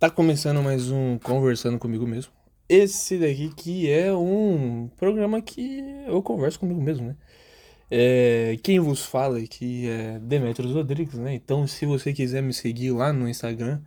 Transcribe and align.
Tá 0.00 0.08
começando 0.08 0.62
mais 0.62 0.90
um 0.90 1.18
Conversando 1.18 1.78
Comigo 1.78 2.06
Mesmo. 2.06 2.32
Esse 2.66 3.18
daqui 3.18 3.52
que 3.54 3.90
é 3.90 4.10
um 4.10 4.88
programa 4.96 5.42
que 5.42 5.84
eu 6.06 6.22
converso 6.22 6.58
comigo 6.58 6.80
mesmo, 6.80 7.08
né? 7.08 7.16
É, 7.90 8.56
quem 8.62 8.80
vos 8.80 9.04
fala 9.04 9.36
aqui 9.36 9.90
é 9.90 10.18
Demetrios 10.18 10.72
Rodrigues, 10.72 11.18
né? 11.18 11.34
Então, 11.34 11.66
se 11.66 11.84
você 11.84 12.14
quiser 12.14 12.42
me 12.42 12.54
seguir 12.54 12.92
lá 12.92 13.12
no 13.12 13.28
Instagram, 13.28 13.82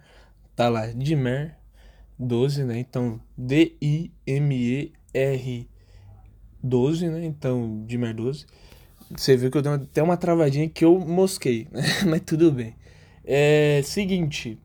tá 0.56 0.70
lá, 0.70 0.86
Dimer12, 0.90 2.64
né? 2.64 2.78
Então, 2.78 3.20
D-I-M-E-R 3.36 4.08
12, 6.62 7.10
né? 7.10 7.26
Então, 7.26 7.84
Dimer12. 7.88 8.46
Você 9.18 9.36
viu 9.36 9.50
que 9.50 9.58
eu 9.58 9.64
dei 9.64 9.74
até 9.74 10.04
uma 10.04 10.16
travadinha 10.16 10.70
que 10.70 10.86
eu 10.86 11.00
mosquei, 11.00 11.68
né? 11.72 11.82
Mas 12.06 12.22
tudo 12.22 12.52
bem. 12.52 12.76
É 13.26 13.82
seguinte, 13.84 14.60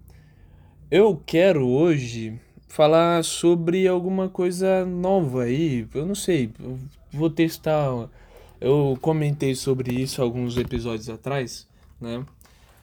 eu 0.91 1.23
quero 1.27 1.66
hoje 1.66 2.40
falar 2.67 3.25
sobre 3.25 3.86
alguma 3.86 4.29
coisa 4.29 4.85
nova 4.85 5.44
aí. 5.44 5.86
Eu 5.94 6.07
não 6.07 6.14
sei, 6.14 6.50
eu 6.61 6.79
vou 7.13 7.30
testar. 7.30 8.08
Eu 8.61 8.99
comentei 9.00 9.54
sobre 9.54 9.94
isso 9.94 10.22
alguns 10.22 10.57
episódios 10.57 11.08
atrás, 11.08 11.66
né? 12.00 12.25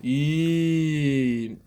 E 0.04 1.58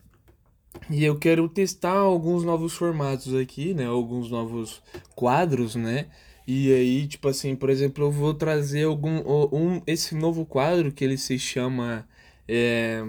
e 0.91 1.05
eu 1.05 1.19
quero 1.19 1.49
testar 1.49 1.93
alguns 1.93 2.45
novos 2.45 2.75
formatos 2.75 3.35
aqui, 3.35 3.75
né? 3.75 3.87
Alguns 3.87 4.31
novos 4.31 4.83
quadros, 5.15 5.75
né? 5.75 6.07
E 6.47 6.73
aí, 6.73 7.07
tipo 7.07 7.29
assim, 7.29 7.55
por 7.55 7.69
exemplo, 7.69 8.05
eu 8.05 8.11
vou 8.11 8.33
trazer 8.33 8.85
algum 8.85 9.21
um 9.53 9.83
esse 9.87 10.15
novo 10.15 10.47
quadro 10.47 10.93
que 10.93 11.05
ele 11.05 11.19
se 11.19 11.39
chama 11.39 12.09
é, 12.49 13.05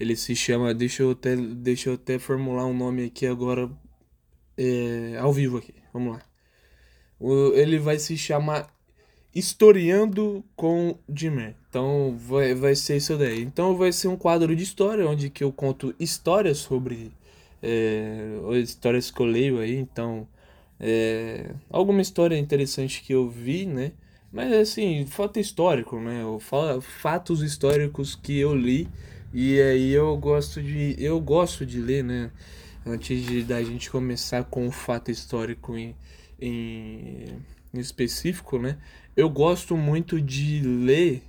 ele 0.00 0.16
se 0.16 0.34
chama, 0.34 0.72
deixa 0.72 1.02
eu 1.02 1.10
até, 1.10 1.36
deixa 1.36 1.90
eu 1.90 1.94
até 1.94 2.18
formular 2.18 2.64
um 2.64 2.74
nome 2.74 3.04
aqui 3.04 3.26
agora, 3.26 3.70
é, 4.56 5.18
ao 5.18 5.30
vivo 5.30 5.58
aqui, 5.58 5.74
vamos 5.92 6.14
lá. 6.14 6.22
O, 7.18 7.52
ele 7.52 7.78
vai 7.78 7.98
se 7.98 8.16
chamar 8.16 8.74
Historiando 9.32 10.42
com 10.56 10.98
Jimmer. 11.14 11.54
Então 11.68 12.16
vai, 12.18 12.52
vai 12.52 12.74
ser 12.74 12.96
isso 12.96 13.16
daí. 13.16 13.42
Então 13.42 13.76
vai 13.76 13.92
ser 13.92 14.08
um 14.08 14.16
quadro 14.16 14.56
de 14.56 14.62
história, 14.62 15.06
onde 15.06 15.30
que 15.30 15.44
eu 15.44 15.52
conto 15.52 15.94
histórias 16.00 16.58
sobre 16.58 17.12
é, 17.62 18.38
histórias 18.54 19.10
que 19.10 19.20
eu 19.20 19.26
leio 19.26 19.60
aí. 19.60 19.76
Então, 19.76 20.26
é, 20.80 21.54
alguma 21.68 22.00
história 22.00 22.36
interessante 22.36 23.02
que 23.02 23.12
eu 23.12 23.28
vi, 23.28 23.66
né? 23.66 23.92
Mas 24.32 24.52
assim, 24.52 25.06
fato 25.06 25.38
histórico, 25.38 26.00
né? 26.00 26.22
Fatos 26.80 27.42
históricos 27.42 28.16
que 28.16 28.36
eu 28.38 28.54
li 28.54 28.88
e 29.32 29.60
aí 29.60 29.92
eu 29.92 30.16
gosto 30.16 30.62
de 30.62 30.96
eu 30.98 31.20
gosto 31.20 31.64
de 31.64 31.80
ler, 31.80 32.02
né? 32.02 32.30
Antes 32.84 33.22
de 33.22 33.42
da 33.42 33.62
gente 33.62 33.90
começar 33.90 34.44
com 34.44 34.66
o 34.66 34.72
fato 34.72 35.10
histórico 35.10 35.76
em, 35.76 35.94
em, 36.40 37.26
em 37.72 37.78
específico, 37.78 38.58
né? 38.58 38.78
Eu 39.16 39.28
gosto 39.30 39.76
muito 39.76 40.20
de 40.20 40.62
ler 40.62 41.22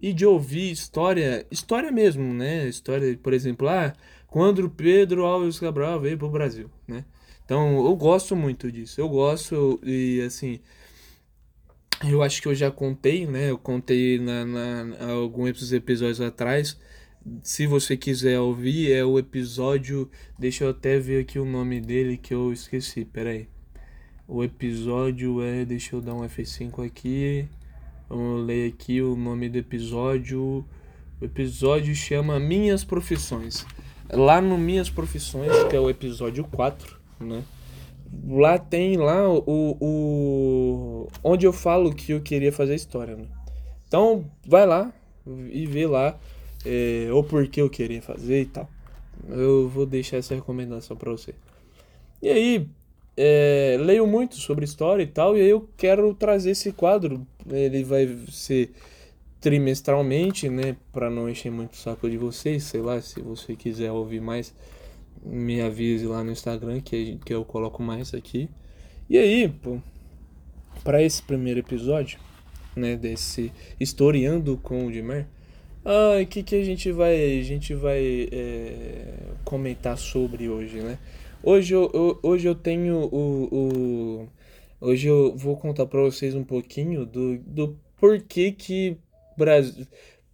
e 0.00 0.12
de 0.12 0.24
ouvir 0.24 0.70
história, 0.70 1.46
história 1.50 1.92
mesmo, 1.92 2.32
né? 2.32 2.68
História, 2.68 3.16
por 3.22 3.32
exemplo, 3.32 3.68
ah, 3.68 3.92
quando 4.26 4.68
Pedro 4.70 5.24
Alves 5.24 5.60
Cabral 5.60 6.00
veio 6.00 6.16
para 6.16 6.26
o 6.26 6.30
Brasil, 6.30 6.70
né? 6.88 7.04
Então, 7.44 7.84
eu 7.84 7.94
gosto 7.96 8.34
muito 8.34 8.72
disso. 8.72 9.00
Eu 9.00 9.08
gosto 9.08 9.78
e 9.84 10.22
assim, 10.22 10.60
eu 12.08 12.22
acho 12.22 12.40
que 12.40 12.48
eu 12.48 12.54
já 12.54 12.70
contei, 12.70 13.26
né? 13.26 13.50
Eu 13.50 13.58
contei 13.58 14.18
na, 14.18 14.44
na 14.44 15.12
alguns 15.12 15.72
episódios 15.72 16.20
atrás 16.20 16.78
se 17.42 17.66
você 17.66 17.96
quiser 17.96 18.38
ouvir, 18.40 18.92
é 18.92 19.04
o 19.04 19.18
episódio. 19.18 20.10
Deixa 20.38 20.64
eu 20.64 20.70
até 20.70 20.98
ver 20.98 21.20
aqui 21.20 21.38
o 21.38 21.44
nome 21.44 21.80
dele 21.80 22.16
que 22.16 22.34
eu 22.34 22.52
esqueci. 22.52 23.04
Pera 23.04 23.30
aí. 23.30 23.48
O 24.26 24.42
episódio 24.42 25.42
é. 25.42 25.64
Deixa 25.64 25.94
eu 25.94 26.00
dar 26.00 26.14
um 26.14 26.22
F5 26.22 26.84
aqui. 26.86 27.48
Vamos 28.08 28.46
ler 28.46 28.72
aqui 28.72 29.00
o 29.00 29.16
nome 29.16 29.48
do 29.48 29.58
episódio. 29.58 30.64
O 31.20 31.24
episódio 31.24 31.94
chama 31.94 32.38
Minhas 32.40 32.84
Profissões. 32.84 33.64
Lá 34.12 34.40
no 34.40 34.58
Minhas 34.58 34.90
Profissões, 34.90 35.52
que 35.70 35.76
é 35.76 35.80
o 35.80 35.88
episódio 35.88 36.44
4, 36.44 37.00
né? 37.20 37.42
Lá 38.28 38.58
tem 38.58 38.96
lá 38.98 39.26
o, 39.30 39.76
o 39.80 41.08
onde 41.24 41.46
eu 41.46 41.52
falo 41.52 41.94
que 41.94 42.12
eu 42.12 42.20
queria 42.20 42.52
fazer 42.52 42.74
história, 42.74 43.16
né? 43.16 43.26
Então, 43.86 44.30
vai 44.46 44.66
lá 44.66 44.92
e 45.50 45.64
vê 45.66 45.86
lá 45.86 46.18
é, 46.64 47.08
ou 47.12 47.22
porque 47.24 47.60
eu 47.60 47.70
queria 47.70 48.02
fazer 48.02 48.42
e 48.42 48.46
tal. 48.46 48.68
Eu 49.28 49.68
vou 49.68 49.86
deixar 49.86 50.16
essa 50.16 50.34
recomendação 50.34 50.96
para 50.96 51.10
você. 51.10 51.34
E 52.20 52.28
aí, 52.28 52.68
é, 53.16 53.76
leio 53.80 54.06
muito 54.06 54.36
sobre 54.36 54.64
história 54.64 55.02
e 55.02 55.06
tal, 55.06 55.36
e 55.36 55.40
aí 55.40 55.48
eu 55.48 55.68
quero 55.76 56.14
trazer 56.14 56.50
esse 56.52 56.72
quadro. 56.72 57.26
Ele 57.50 57.84
vai 57.84 58.08
ser 58.30 58.72
trimestralmente, 59.40 60.48
né, 60.48 60.76
para 60.92 61.10
não 61.10 61.28
encher 61.28 61.50
muito 61.50 61.72
o 61.72 61.76
saco 61.76 62.08
de 62.08 62.16
vocês, 62.16 62.62
sei 62.62 62.80
lá, 62.80 63.00
se 63.00 63.20
você 63.20 63.56
quiser 63.56 63.90
ouvir 63.90 64.20
mais, 64.20 64.54
me 65.24 65.60
avise 65.60 66.06
lá 66.06 66.22
no 66.22 66.30
Instagram 66.30 66.80
que, 66.80 67.18
que 67.24 67.34
eu 67.34 67.44
coloco 67.44 67.82
mais 67.82 68.14
aqui. 68.14 68.48
E 69.10 69.18
aí, 69.18 69.52
para 70.84 71.02
esse 71.02 71.20
primeiro 71.22 71.58
episódio, 71.60 72.20
né, 72.74 72.96
desse 72.96 73.52
Historiando 73.78 74.56
com 74.62 74.86
o 74.86 74.92
Dimer, 74.92 75.26
ah, 75.84 76.20
o 76.22 76.26
que, 76.26 76.42
que 76.42 76.54
a 76.54 76.64
gente 76.64 76.90
vai, 76.92 77.40
a 77.40 77.42
gente 77.42 77.74
vai 77.74 78.28
é, 78.30 79.14
comentar 79.44 79.98
sobre 79.98 80.48
hoje, 80.48 80.80
né? 80.80 80.98
Hoje 81.42 81.74
eu, 81.74 81.90
eu, 81.92 82.18
hoje 82.22 82.48
eu 82.48 82.54
tenho 82.54 83.08
o, 83.12 83.48
o. 83.52 84.28
Hoje 84.80 85.08
eu 85.08 85.36
vou 85.36 85.56
contar 85.56 85.86
para 85.86 86.00
vocês 86.00 86.34
um 86.34 86.44
pouquinho 86.44 87.04
do, 87.04 87.38
do 87.38 87.76
porquê 87.98 88.52
que 88.52 88.96
Brasil. 89.36 89.86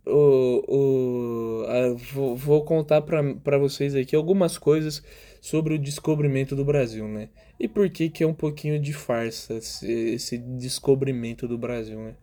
O, 0.07 0.65
o, 0.69 1.67
a, 1.67 1.95
vou, 2.13 2.37
vou 2.37 2.65
contar 2.65 3.03
para 3.03 3.59
vocês 3.59 3.95
aqui 3.95 4.17
algumas 4.17 4.57
coisas 4.57 5.03
sobre 5.41 5.75
o 5.75 5.79
descobrimento 5.79 6.55
do 6.57 6.65
Brasil, 6.65 7.07
né? 7.09 7.29
E 7.59 7.67
por 7.67 7.89
que, 7.91 8.09
que 8.09 8.23
é 8.23 8.27
um 8.27 8.35
pouquinho 8.35 8.79
de 8.79 8.93
farsa 8.93 9.55
esse, 9.55 9.91
esse 9.91 10.39
descobrimento 10.39 11.49
do 11.49 11.59
Brasil, 11.59 11.99
né? 11.99 12.15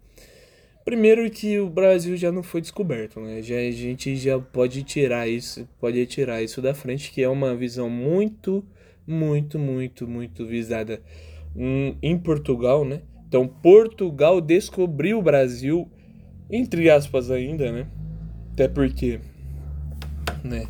Primeiro 0.86 1.28
que 1.32 1.60
o 1.60 1.68
Brasil 1.68 2.16
já 2.16 2.32
não 2.32 2.44
foi 2.44 2.62
descoberto, 2.62 3.20
né? 3.20 3.42
Já, 3.42 3.56
a 3.56 3.72
gente 3.72 4.16
já 4.16 4.38
pode 4.38 4.84
tirar 4.84 5.28
isso, 5.28 5.68
pode 5.82 6.06
tirar 6.06 6.44
isso 6.44 6.62
da 6.62 6.76
frente, 6.76 7.12
que 7.12 7.24
é 7.24 7.28
uma 7.28 7.56
visão 7.56 7.90
muito, 7.90 8.64
muito, 9.08 9.58
muito, 9.58 10.08
muito 10.08 10.46
visada 10.46 11.02
em 12.04 12.18
Portugal, 12.20 12.86
né? 12.86 13.02
Então 13.28 13.48
Portugal 13.48 14.40
descobriu 14.40 15.18
o 15.18 15.24
Brasil, 15.24 15.90
entre 16.52 16.88
aspas 16.88 17.32
ainda, 17.32 17.72
né? 17.72 17.88
Até 18.54 18.68
porque, 18.68 19.20
né? 20.44 20.68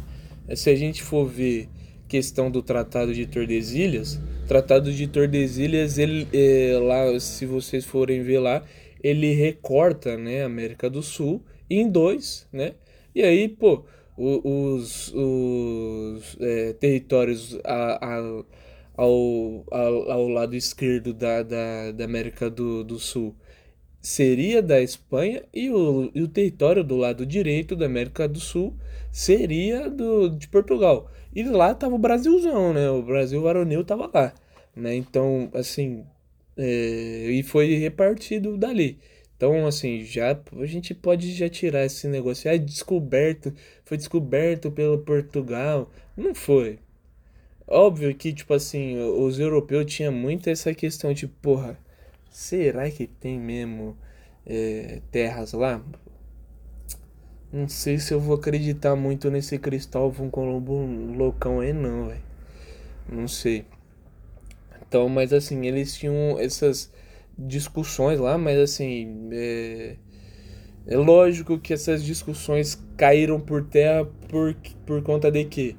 Se 0.55 0.69
a 0.69 0.75
gente 0.75 1.03
for 1.03 1.25
ver 1.25 1.67
questão 2.07 2.49
do 2.49 2.61
Tratado 2.61 3.13
de 3.13 3.25
Tordesilhas, 3.25 4.17
Tratado 4.47 4.93
de 4.93 5.07
Tordesilhas, 5.07 5.97
ele 5.97 6.25
é, 6.31 6.79
lá, 6.79 7.19
se 7.19 7.45
vocês 7.45 7.83
forem 7.83 8.21
ver 8.21 8.39
lá, 8.39 8.63
ele 9.05 9.33
recorta, 9.35 10.17
né, 10.17 10.41
a 10.41 10.47
América 10.47 10.89
do 10.89 11.03
Sul 11.03 11.43
em 11.69 11.87
dois, 11.87 12.47
né? 12.51 12.73
E 13.13 13.21
aí, 13.21 13.47
pô, 13.47 13.85
os, 14.17 15.13
os 15.13 16.37
é, 16.39 16.73
territórios 16.73 17.59
a, 17.63 18.03
a, 18.03 18.43
ao, 18.97 19.63
ao, 19.69 20.11
ao, 20.11 20.27
lado 20.27 20.55
esquerdo 20.55 21.13
da, 21.13 21.43
da, 21.43 21.91
da 21.91 22.03
América 22.03 22.49
do, 22.49 22.83
do 22.83 22.97
Sul 22.97 23.35
seria 24.01 24.59
da 24.59 24.81
Espanha 24.81 25.43
e 25.53 25.69
o, 25.69 26.09
e 26.15 26.23
o 26.23 26.27
território 26.27 26.83
do 26.83 26.95
lado 26.95 27.27
direito 27.27 27.75
da 27.75 27.85
América 27.85 28.27
do 28.27 28.39
Sul 28.39 28.75
seria 29.11 29.87
do, 29.87 30.29
de 30.29 30.47
Portugal. 30.47 31.11
E 31.35 31.43
lá 31.43 31.75
tava 31.75 31.93
o 31.93 31.99
Brasilzão, 31.99 32.73
né? 32.73 32.89
O 32.89 33.03
Brasil 33.03 33.39
varonil 33.41 33.85
tava 33.85 34.09
lá, 34.11 34.33
né? 34.75 34.95
Então, 34.95 35.49
assim, 35.53 36.03
é, 36.57 37.27
e 37.31 37.43
foi 37.43 37.75
repartido 37.75 38.57
dali. 38.57 38.99
Então, 39.37 39.67
assim, 39.67 40.03
já 40.03 40.39
a 40.57 40.65
gente 40.65 40.93
pode 40.93 41.33
já 41.33 41.49
tirar 41.49 41.85
esse 41.85 42.07
negócio. 42.07 42.49
Ah, 42.49 42.57
descoberto, 42.57 43.53
foi 43.83 43.97
descoberto 43.97 44.71
pelo 44.71 44.99
Portugal. 44.99 45.91
Não 46.15 46.33
foi. 46.33 46.79
Óbvio 47.67 48.13
que, 48.15 48.31
tipo 48.33 48.53
assim, 48.53 48.97
os 48.99 49.39
europeus 49.39 49.85
tinham 49.91 50.13
muito 50.13 50.49
essa 50.49 50.73
questão 50.73 51.13
de, 51.13 51.27
porra, 51.27 51.77
será 52.29 52.89
que 52.91 53.07
tem 53.07 53.39
mesmo 53.39 53.97
é, 54.45 55.01
terras 55.11 55.53
lá? 55.53 55.83
Não 57.51 57.67
sei 57.67 57.97
se 57.99 58.13
eu 58.13 58.19
vou 58.19 58.35
acreditar 58.35 58.95
muito 58.95 59.31
nesse 59.31 59.57
Cristóvão 59.57 60.29
Colombo 60.29 60.73
loucão 61.17 61.59
aí, 61.59 61.73
não, 61.73 62.07
velho. 62.09 62.21
Não 63.09 63.27
sei. 63.27 63.65
Então, 64.87 65.09
mas 65.09 65.33
assim, 65.33 65.65
eles 65.65 65.95
tinham 65.95 66.39
essas 66.39 66.91
discussões 67.37 68.19
lá, 68.19 68.37
mas 68.37 68.57
assim, 68.57 69.29
é, 69.31 69.95
é 70.87 70.97
lógico 70.97 71.59
que 71.59 71.73
essas 71.73 72.03
discussões 72.03 72.81
caíram 72.95 73.39
por 73.39 73.65
terra 73.65 74.05
por, 74.29 74.55
por 74.85 75.01
conta 75.01 75.31
de 75.31 75.45
que 75.45 75.75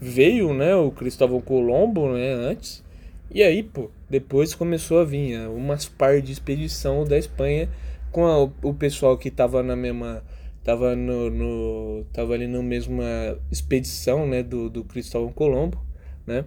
veio, 0.00 0.52
né, 0.52 0.74
o 0.74 0.90
Cristóvão 0.90 1.40
Colombo, 1.40 2.12
né, 2.12 2.32
antes. 2.32 2.84
E 3.30 3.42
aí, 3.42 3.62
pô, 3.62 3.90
depois 4.08 4.54
começou 4.54 5.00
a 5.00 5.04
vir 5.04 5.38
né, 5.38 5.48
umas 5.48 5.86
par 5.86 6.20
de 6.20 6.32
expedição 6.32 7.04
da 7.04 7.18
Espanha 7.18 7.68
com 8.10 8.26
a, 8.26 8.42
o 8.42 8.74
pessoal 8.74 9.18
que 9.18 9.30
tava 9.30 9.62
na 9.62 9.76
mesma 9.76 10.22
tava 10.64 10.94
no, 10.94 11.30
no 11.30 12.04
tava 12.12 12.34
ali 12.34 12.46
na 12.46 12.62
mesma 12.62 13.04
expedição, 13.50 14.26
né, 14.26 14.42
do, 14.42 14.68
do 14.68 14.84
Cristóvão 14.84 15.32
Colombo, 15.32 15.78
né? 16.26 16.44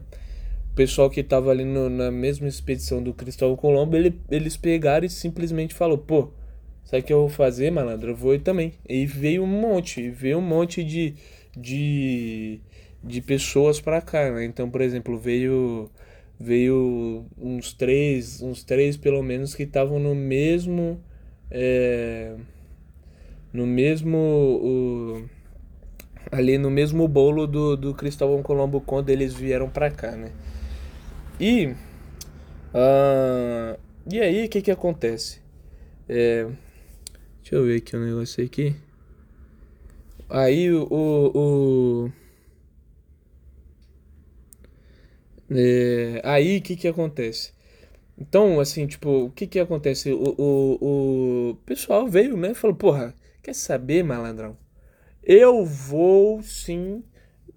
O 0.71 0.73
pessoal 0.75 1.09
que 1.09 1.21
tava 1.21 1.51
ali 1.51 1.65
no, 1.65 1.89
na 1.89 2.09
mesma 2.09 2.47
expedição 2.47 3.03
do 3.03 3.13
Cristóvão 3.13 3.55
Colombo, 3.55 3.95
ele, 3.95 4.19
eles 4.29 4.55
pegaram 4.55 5.05
e 5.05 5.09
simplesmente 5.09 5.73
falou, 5.73 5.97
pô, 5.97 6.31
sabe 6.85 7.03
o 7.03 7.05
que 7.05 7.13
eu 7.13 7.19
vou 7.19 7.29
fazer, 7.29 7.71
malandro? 7.71 8.11
Eu 8.11 8.15
vou 8.15 8.37
também. 8.39 8.73
E 8.87 9.05
veio 9.05 9.43
um 9.43 9.47
monte, 9.47 10.09
veio 10.09 10.37
um 10.37 10.41
monte 10.41 10.83
de 10.83 11.15
de, 11.55 12.59
de 13.03 13.21
pessoas 13.21 13.79
para 13.81 14.01
cá, 14.01 14.31
né? 14.31 14.45
Então, 14.45 14.69
por 14.69 14.81
exemplo, 14.81 15.17
veio 15.17 15.89
veio 16.39 17.25
uns 17.37 17.71
três, 17.73 18.41
uns 18.41 18.63
três 18.63 18.97
pelo 18.97 19.21
menos 19.21 19.53
que 19.53 19.63
estavam 19.63 19.99
no 19.99 20.15
mesmo 20.15 20.99
é, 21.51 22.35
no 23.53 23.67
mesmo 23.67 24.17
o, 24.17 25.29
ali 26.31 26.57
no 26.57 26.71
mesmo 26.71 27.07
bolo 27.07 27.45
do, 27.45 27.77
do 27.77 27.93
Cristóvão 27.93 28.41
Colombo 28.41 28.81
quando 28.81 29.09
eles 29.09 29.33
vieram 29.33 29.69
para 29.69 29.91
cá, 29.91 30.13
né? 30.13 30.31
E 31.41 31.73
uh, 32.71 33.75
e 34.11 34.19
aí 34.19 34.45
o 34.45 34.49
que 34.49 34.61
que 34.61 34.69
acontece? 34.69 35.41
É, 36.07 36.43
deixa 37.41 37.55
eu 37.55 37.65
ver 37.65 37.77
aqui 37.77 37.95
o 37.95 37.99
um 37.99 38.05
negócio 38.05 38.45
aqui. 38.45 38.75
Aí 40.29 40.71
o, 40.71 40.83
o, 40.83 42.05
o 42.05 42.11
é, 45.49 46.21
aí 46.23 46.59
o 46.59 46.61
que 46.61 46.75
que 46.75 46.87
acontece? 46.87 47.53
Então, 48.15 48.59
assim, 48.59 48.85
tipo, 48.85 49.09
o 49.25 49.31
que 49.31 49.47
que 49.47 49.59
acontece? 49.59 50.11
O, 50.11 50.35
o, 50.37 51.49
o 51.53 51.55
pessoal 51.65 52.07
veio, 52.07 52.37
né? 52.37 52.53
Falou, 52.53 52.75
porra, 52.75 53.15
quer 53.41 53.55
saber, 53.55 54.03
malandrão? 54.03 54.55
Eu 55.23 55.65
vou 55.65 56.43
sim 56.43 57.03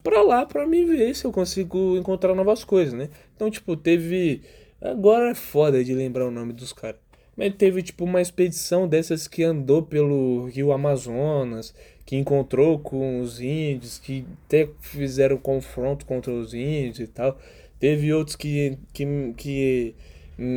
pra 0.04 0.22
lá 0.22 0.44
pra 0.46 0.66
me 0.66 0.84
ver 0.84 1.16
se 1.16 1.24
eu 1.24 1.32
consigo 1.32 1.96
encontrar 1.96 2.34
novas 2.34 2.62
coisas, 2.62 2.92
né? 2.92 3.08
Então, 3.34 3.50
tipo, 3.50 3.76
teve. 3.76 4.42
Agora 4.80 5.30
é 5.30 5.34
foda 5.34 5.82
de 5.82 5.94
lembrar 5.94 6.26
o 6.26 6.30
nome 6.30 6.52
dos 6.52 6.72
caras. 6.72 7.00
Mas 7.36 7.54
teve, 7.54 7.82
tipo, 7.82 8.04
uma 8.04 8.20
expedição 8.20 8.86
dessas 8.86 9.26
que 9.26 9.42
andou 9.42 9.82
pelo 9.82 10.46
rio 10.46 10.70
Amazonas, 10.70 11.74
que 12.04 12.16
encontrou 12.16 12.78
com 12.78 13.20
os 13.20 13.40
índios, 13.40 13.98
que 13.98 14.24
até 14.46 14.68
fizeram 14.80 15.36
confronto 15.38 16.06
contra 16.06 16.32
os 16.32 16.54
índios 16.54 17.00
e 17.00 17.06
tal. 17.08 17.38
Teve 17.80 18.12
outros 18.12 18.36
que, 18.36 18.78
que, 18.92 19.06
que 19.36 19.94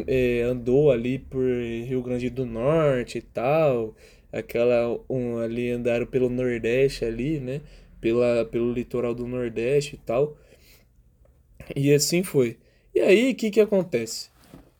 é, 0.08 0.42
andou 0.44 0.92
ali 0.92 1.20
por 1.20 1.44
Rio 1.44 2.04
Grande 2.04 2.30
do 2.30 2.46
Norte 2.46 3.20
e 3.20 3.22
tal. 3.22 3.96
Aquela 4.32 5.00
um, 5.10 5.38
ali 5.38 5.72
andaram 5.72 6.06
pelo 6.06 6.30
Nordeste 6.30 7.06
ali, 7.06 7.40
né? 7.40 7.62
Pela, 8.08 8.46
pelo 8.46 8.72
litoral 8.72 9.14
do 9.14 9.28
Nordeste 9.28 9.96
e 9.96 9.98
tal. 9.98 10.38
E 11.76 11.94
assim 11.94 12.24
foi. 12.24 12.58
E 12.96 13.02
aí, 13.02 13.32
o 13.32 13.36
que 13.36 13.52
que 13.52 13.60
acontece? 13.60 14.30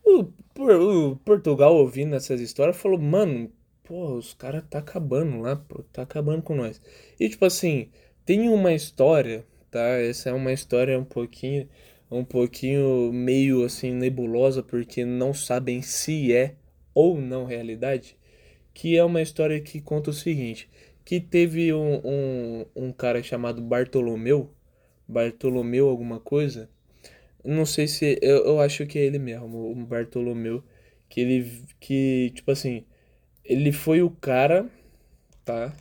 O, 0.02 0.24
o 0.56 1.16
Portugal 1.16 1.76
ouvindo 1.76 2.16
essas 2.16 2.40
histórias 2.40 2.78
falou, 2.78 2.98
mano, 2.98 3.52
pô, 3.84 4.14
os 4.14 4.32
caras 4.32 4.64
tá 4.70 4.78
acabando 4.78 5.42
lá, 5.42 5.56
pô, 5.56 5.82
tá 5.92 6.02
acabando 6.02 6.40
com 6.40 6.54
nós. 6.54 6.80
E 7.20 7.28
tipo 7.28 7.44
assim, 7.44 7.90
tem 8.24 8.48
uma 8.48 8.72
história, 8.72 9.44
tá? 9.70 9.80
Essa 9.80 10.30
é 10.30 10.32
uma 10.32 10.52
história 10.52 10.98
um 10.98 11.04
pouquinho 11.04 11.68
um 12.10 12.24
pouquinho 12.24 13.12
meio 13.12 13.62
assim 13.62 13.92
nebulosa 13.92 14.62
porque 14.62 15.04
não 15.04 15.34
sabem 15.34 15.82
se 15.82 16.32
é 16.32 16.54
ou 16.94 17.20
não 17.20 17.44
realidade, 17.44 18.16
que 18.72 18.96
é 18.96 19.04
uma 19.04 19.20
história 19.20 19.60
que 19.60 19.82
conta 19.82 20.08
o 20.08 20.14
seguinte, 20.14 20.70
que 21.08 21.18
teve 21.20 21.72
um, 21.72 22.02
um, 22.04 22.66
um 22.76 22.92
cara 22.92 23.22
chamado 23.22 23.62
Bartolomeu, 23.62 24.52
Bartolomeu 25.08 25.88
alguma 25.88 26.20
coisa, 26.20 26.68
não 27.42 27.64
sei 27.64 27.88
se, 27.88 28.18
eu, 28.20 28.44
eu 28.44 28.60
acho 28.60 28.84
que 28.84 28.98
é 28.98 29.06
ele 29.06 29.18
mesmo, 29.18 29.72
o 29.72 29.86
Bartolomeu, 29.86 30.62
que 31.08 31.22
ele, 31.22 31.64
que, 31.80 32.30
tipo 32.34 32.50
assim, 32.50 32.84
ele 33.42 33.72
foi 33.72 34.02
o 34.02 34.10
cara, 34.10 34.68
tá? 35.46 35.74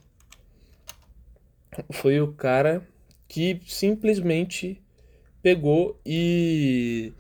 Foi 1.91 2.21
o 2.21 2.31
cara 2.31 2.88
que 3.27 3.59
simplesmente 3.68 4.81
pegou 5.44 6.00
e, 6.06 7.12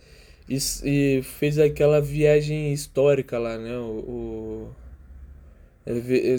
e, 0.47 0.57
e, 0.85 1.21
fez 1.23 1.59
aquela 1.59 1.99
viagem 1.99 2.71
histórica 2.71 3.37
lá, 3.37 3.57
né? 3.57 3.77
O, 3.77 3.99
o, 3.99 4.75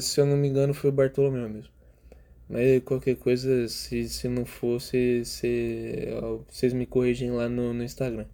se 0.00 0.20
eu 0.20 0.26
não 0.26 0.36
me 0.36 0.48
engano 0.48 0.74
foi 0.74 0.90
o 0.90 0.92
Bartolomeu 0.92 1.48
mesmo. 1.48 1.72
Mas 2.48 2.82
qualquer 2.84 3.16
coisa, 3.16 3.68
se, 3.68 4.08
se 4.08 4.28
não 4.28 4.44
fosse, 4.46 5.22
se, 5.24 6.08
vocês 6.48 6.72
me 6.72 6.86
corrigem 6.86 7.30
lá 7.30 7.48
no, 7.48 7.74
no 7.74 7.84
Instagram. 7.84 8.26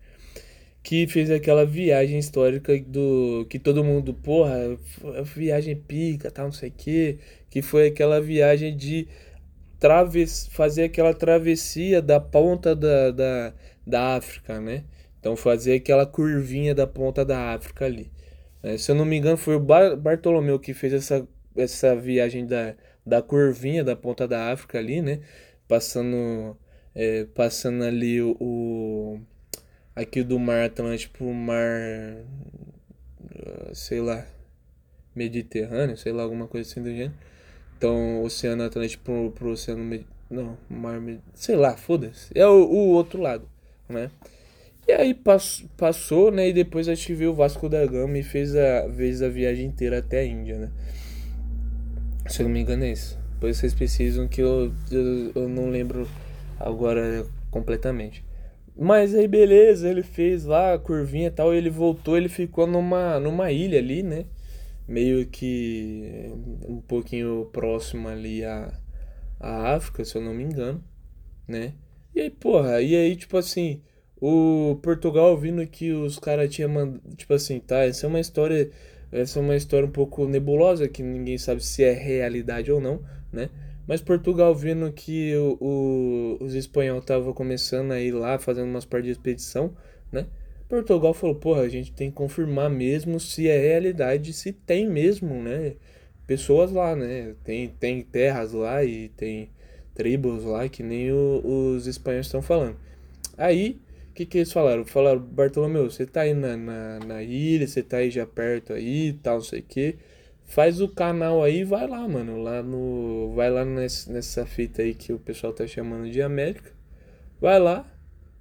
Que 0.83 1.07
fez 1.07 1.31
aquela 1.31 1.65
viagem 1.65 2.19
histórica 2.19 2.79
do. 2.79 3.47
Que 3.49 3.59
todo 3.59 3.83
mundo, 3.83 4.15
porra, 4.15 4.79
viagem 5.25 5.77
pica, 5.77 6.31
tal, 6.31 6.47
não 6.47 6.53
sei 6.53 6.69
o 6.69 6.73
que. 6.73 7.19
Que 7.51 7.63
foi 7.63 7.89
aquela 7.89 8.21
viagem 8.21 8.77
de 8.77 9.09
traves, 9.81 10.49
fazer 10.53 10.85
aquela 10.85 11.15
travessia 11.15 12.01
da 12.03 12.21
ponta 12.21 12.77
da, 12.77 13.11
da, 13.11 13.55
da 13.87 14.17
África, 14.17 14.61
né? 14.61 14.85
Então 15.21 15.37
fazer 15.37 15.75
aquela 15.77 16.07
curvinha 16.07 16.75
da 16.75 16.87
ponta 16.87 17.25
da 17.25 17.55
África 17.55 17.87
ali. 17.87 18.11
É, 18.65 18.79
se 18.79 18.91
eu 18.91 18.95
não 18.95 19.05
me 19.05 19.19
engano, 19.19 19.37
foi 19.37 19.57
o 19.57 19.61
Bar 19.61 19.95
Bartolomeu 19.95 20.59
que 20.59 20.73
fez 20.73 20.95
essa, 20.95 21.29
essa 21.55 21.95
viagem 21.95 22.47
da, 22.47 22.75
da 23.05 23.21
curvinha 23.21 23.85
da 23.85 23.95
ponta 23.95 24.27
da 24.27 24.51
África 24.51 24.79
ali, 24.79 25.03
né? 25.03 25.21
Passando, 25.69 26.57
é, 26.95 27.25
passando 27.35 27.85
ali 27.85 28.23
o, 28.23 28.35
o, 28.41 29.21
aqui 29.95 30.23
do 30.23 30.39
mar 30.39 30.65
Atlântico 30.65 31.19
pro 31.19 31.27
mar, 31.27 32.25
sei 33.75 34.01
lá, 34.01 34.27
Mediterrâneo, 35.15 35.99
sei 35.99 36.13
lá, 36.13 36.23
alguma 36.23 36.49
coisa 36.49 36.71
assim 36.71 36.83
do 36.83 36.89
gênero. 36.89 37.13
Então, 37.77 38.23
Oceano 38.23 38.63
Atlântico 38.65 39.05
pro, 39.05 39.31
pro 39.33 39.51
Oceano. 39.51 39.85
Med... 39.85 40.07
Não, 40.31 40.57
Mar. 40.71 40.99
Med... 41.03 41.21
Sei 41.35 41.55
lá, 41.55 41.77
foda-se. 41.77 42.33
É 42.35 42.47
o, 42.47 42.65
o, 42.65 42.89
outro 42.95 43.21
lado, 43.21 43.47
né? 43.87 44.11
E 44.87 44.93
aí 44.93 45.15
pass, 45.15 45.65
passou, 45.77 46.31
né? 46.31 46.49
E 46.49 46.53
depois 46.53 46.89
a 46.89 46.95
gente 46.95 47.15
viu 47.15 47.33
o 47.33 47.35
Vasco 47.35 47.69
da 47.69 47.85
Gama 47.87 48.19
e 48.19 48.23
fez 48.23 48.55
a, 48.55 48.91
fez 48.95 49.23
a 49.23 49.29
viagem 49.29 49.67
inteira 49.67 49.99
até 49.99 50.21
a 50.21 50.25
Índia, 50.25 50.59
né? 50.59 50.71
Se 52.29 52.43
eu 52.43 52.45
não 52.45 52.53
me 52.53 52.61
engano 52.61 52.85
é 52.85 52.93
isso. 52.93 53.19
Depois 53.35 53.57
vocês 53.57 53.75
precisam 53.75 54.29
que 54.29 54.41
eu, 54.41 54.73
eu, 54.91 55.33
eu 55.35 55.49
não 55.49 55.71
lembro 55.71 56.09
agora 56.59 57.27
completamente. 57.51 58.25
Mas 58.77 59.15
aí 59.15 59.29
beleza, 59.29 59.89
ele 59.89 60.03
fez 60.03 60.45
lá 60.45 60.75
a 60.75 60.79
curvinha 60.79 61.29
e 61.29 61.31
tal, 61.31 61.55
ele 61.55 61.71
voltou, 61.71 62.17
ele 62.17 62.29
ficou 62.29 62.67
numa, 62.67 63.21
numa 63.21 63.53
ilha 63.53 63.79
ali, 63.79 64.03
né? 64.03 64.25
meio 64.87 65.27
que 65.27 66.31
um 66.69 66.81
pouquinho 66.81 67.49
próximo 67.53 68.09
ali 68.09 68.45
à, 68.45 68.73
à 69.41 69.75
África, 69.75 70.05
se 70.05 70.17
eu 70.17 70.23
não 70.23 70.35
me 70.35 70.45
engano, 70.45 70.83
né? 71.49 71.75
E 72.15 72.21
aí, 72.21 72.31
porra, 72.31 72.81
e 72.81 72.95
aí, 72.95 73.17
tipo 73.17 73.37
assim, 73.37 73.83
o 74.21 74.79
Portugal 74.83 75.37
vindo 75.37 75.67
que 75.67 75.93
os 75.93 76.19
caras 76.19 76.53
tinham 76.53 76.71
mandado, 76.71 77.01
tipo 77.17 77.35
assim, 77.35 77.61
tá, 77.61 77.85
essa 77.85 78.07
é 78.07 78.09
uma 78.09 78.21
história, 78.21 78.71
essa 79.13 79.39
é 79.39 79.43
uma 79.43 79.57
história 79.57 79.87
um 79.87 79.91
pouco 79.91 80.27
nebulosa, 80.27 80.89
que 80.89 81.03
ninguém 81.03 81.39
sabe 81.39 81.65
se 81.65 81.85
é 81.85 81.93
realidade 81.93 82.71
ou 82.73 82.81
não, 82.81 83.01
né? 83.33 83.51
Mas 83.87 84.01
Portugal 84.01 84.55
vendo 84.55 84.91
que 84.93 85.35
o, 85.37 85.59
o 85.61 86.45
os 86.45 86.55
espanhóis 86.55 87.03
estavam 87.03 87.33
começando 87.33 87.93
a 87.93 88.01
ir 88.01 88.13
lá, 88.13 88.39
fazendo 88.39 88.67
umas 88.69 88.85
partes 88.85 89.07
de 89.07 89.13
expedição, 89.13 89.75
né? 90.11 90.27
Portugal 90.69 91.13
falou, 91.13 91.37
porra, 91.37 91.63
a 91.63 91.69
gente 91.69 91.93
tem 91.93 92.11
que 92.11 92.17
confirmar 92.17 92.71
mesmo 92.71 93.21
se 93.21 93.49
é 93.49 93.59
realidade, 93.59 94.33
se 94.33 94.53
tem 94.53 94.89
mesmo, 94.89 95.35
né? 95.43 95.75
Pessoas 96.27 96.73
lá, 96.73 96.97
né? 96.97 97.35
Tem, 97.45 97.69
tem 97.69 98.03
terras 98.03 98.53
lá 98.53 98.83
e 98.83 99.11
tem 99.11 99.51
tribos 99.95 100.45
lá 100.45 100.69
que 100.69 100.83
nem 100.83 101.13
o, 101.13 101.75
os 101.77 101.87
espanhóis 101.87 102.27
estão 102.27 102.41
falando. 102.41 102.77
Aí, 103.37 103.81
que, 104.15 104.27
que 104.27 104.39
eles 104.39 104.53
falaram? 104.53 104.85
Falaram, 104.85 105.21
Bartolomeu, 105.21 105.91
você 105.91 106.07
tá 106.07 106.23
aí 106.23 106.35
na, 106.35 106.57
na, 106.57 106.99
na 107.01 107.23
ilha, 107.23 107.67
você 107.67 107.83
tá 107.83 107.99
aí 107.99 108.11
já 108.11 108.27
perto 108.27 108.73
aí 108.73 109.13
tal, 109.15 109.37
não 109.37 109.45
sei 109.45 109.61
o 109.61 109.63
que. 109.63 109.97
Faz 110.45 110.81
o 110.81 110.89
canal 110.89 111.43
aí 111.43 111.61
e 111.61 111.65
vai 111.65 111.87
lá, 111.87 112.07
mano. 112.07 112.43
Lá 112.43 112.63
no. 112.63 113.33
Vai 113.35 113.51
lá 113.51 113.65
nessa, 113.65 114.13
nessa 114.13 114.47
fita 114.47 114.83
aí 114.83 114.95
que 114.95 115.13
o 115.13 115.19
pessoal 115.19 115.53
tá 115.53 115.67
chamando 115.67 116.11
de 116.11 116.23
América. 116.23 116.73
Vai 117.41 117.59
lá, 117.59 117.87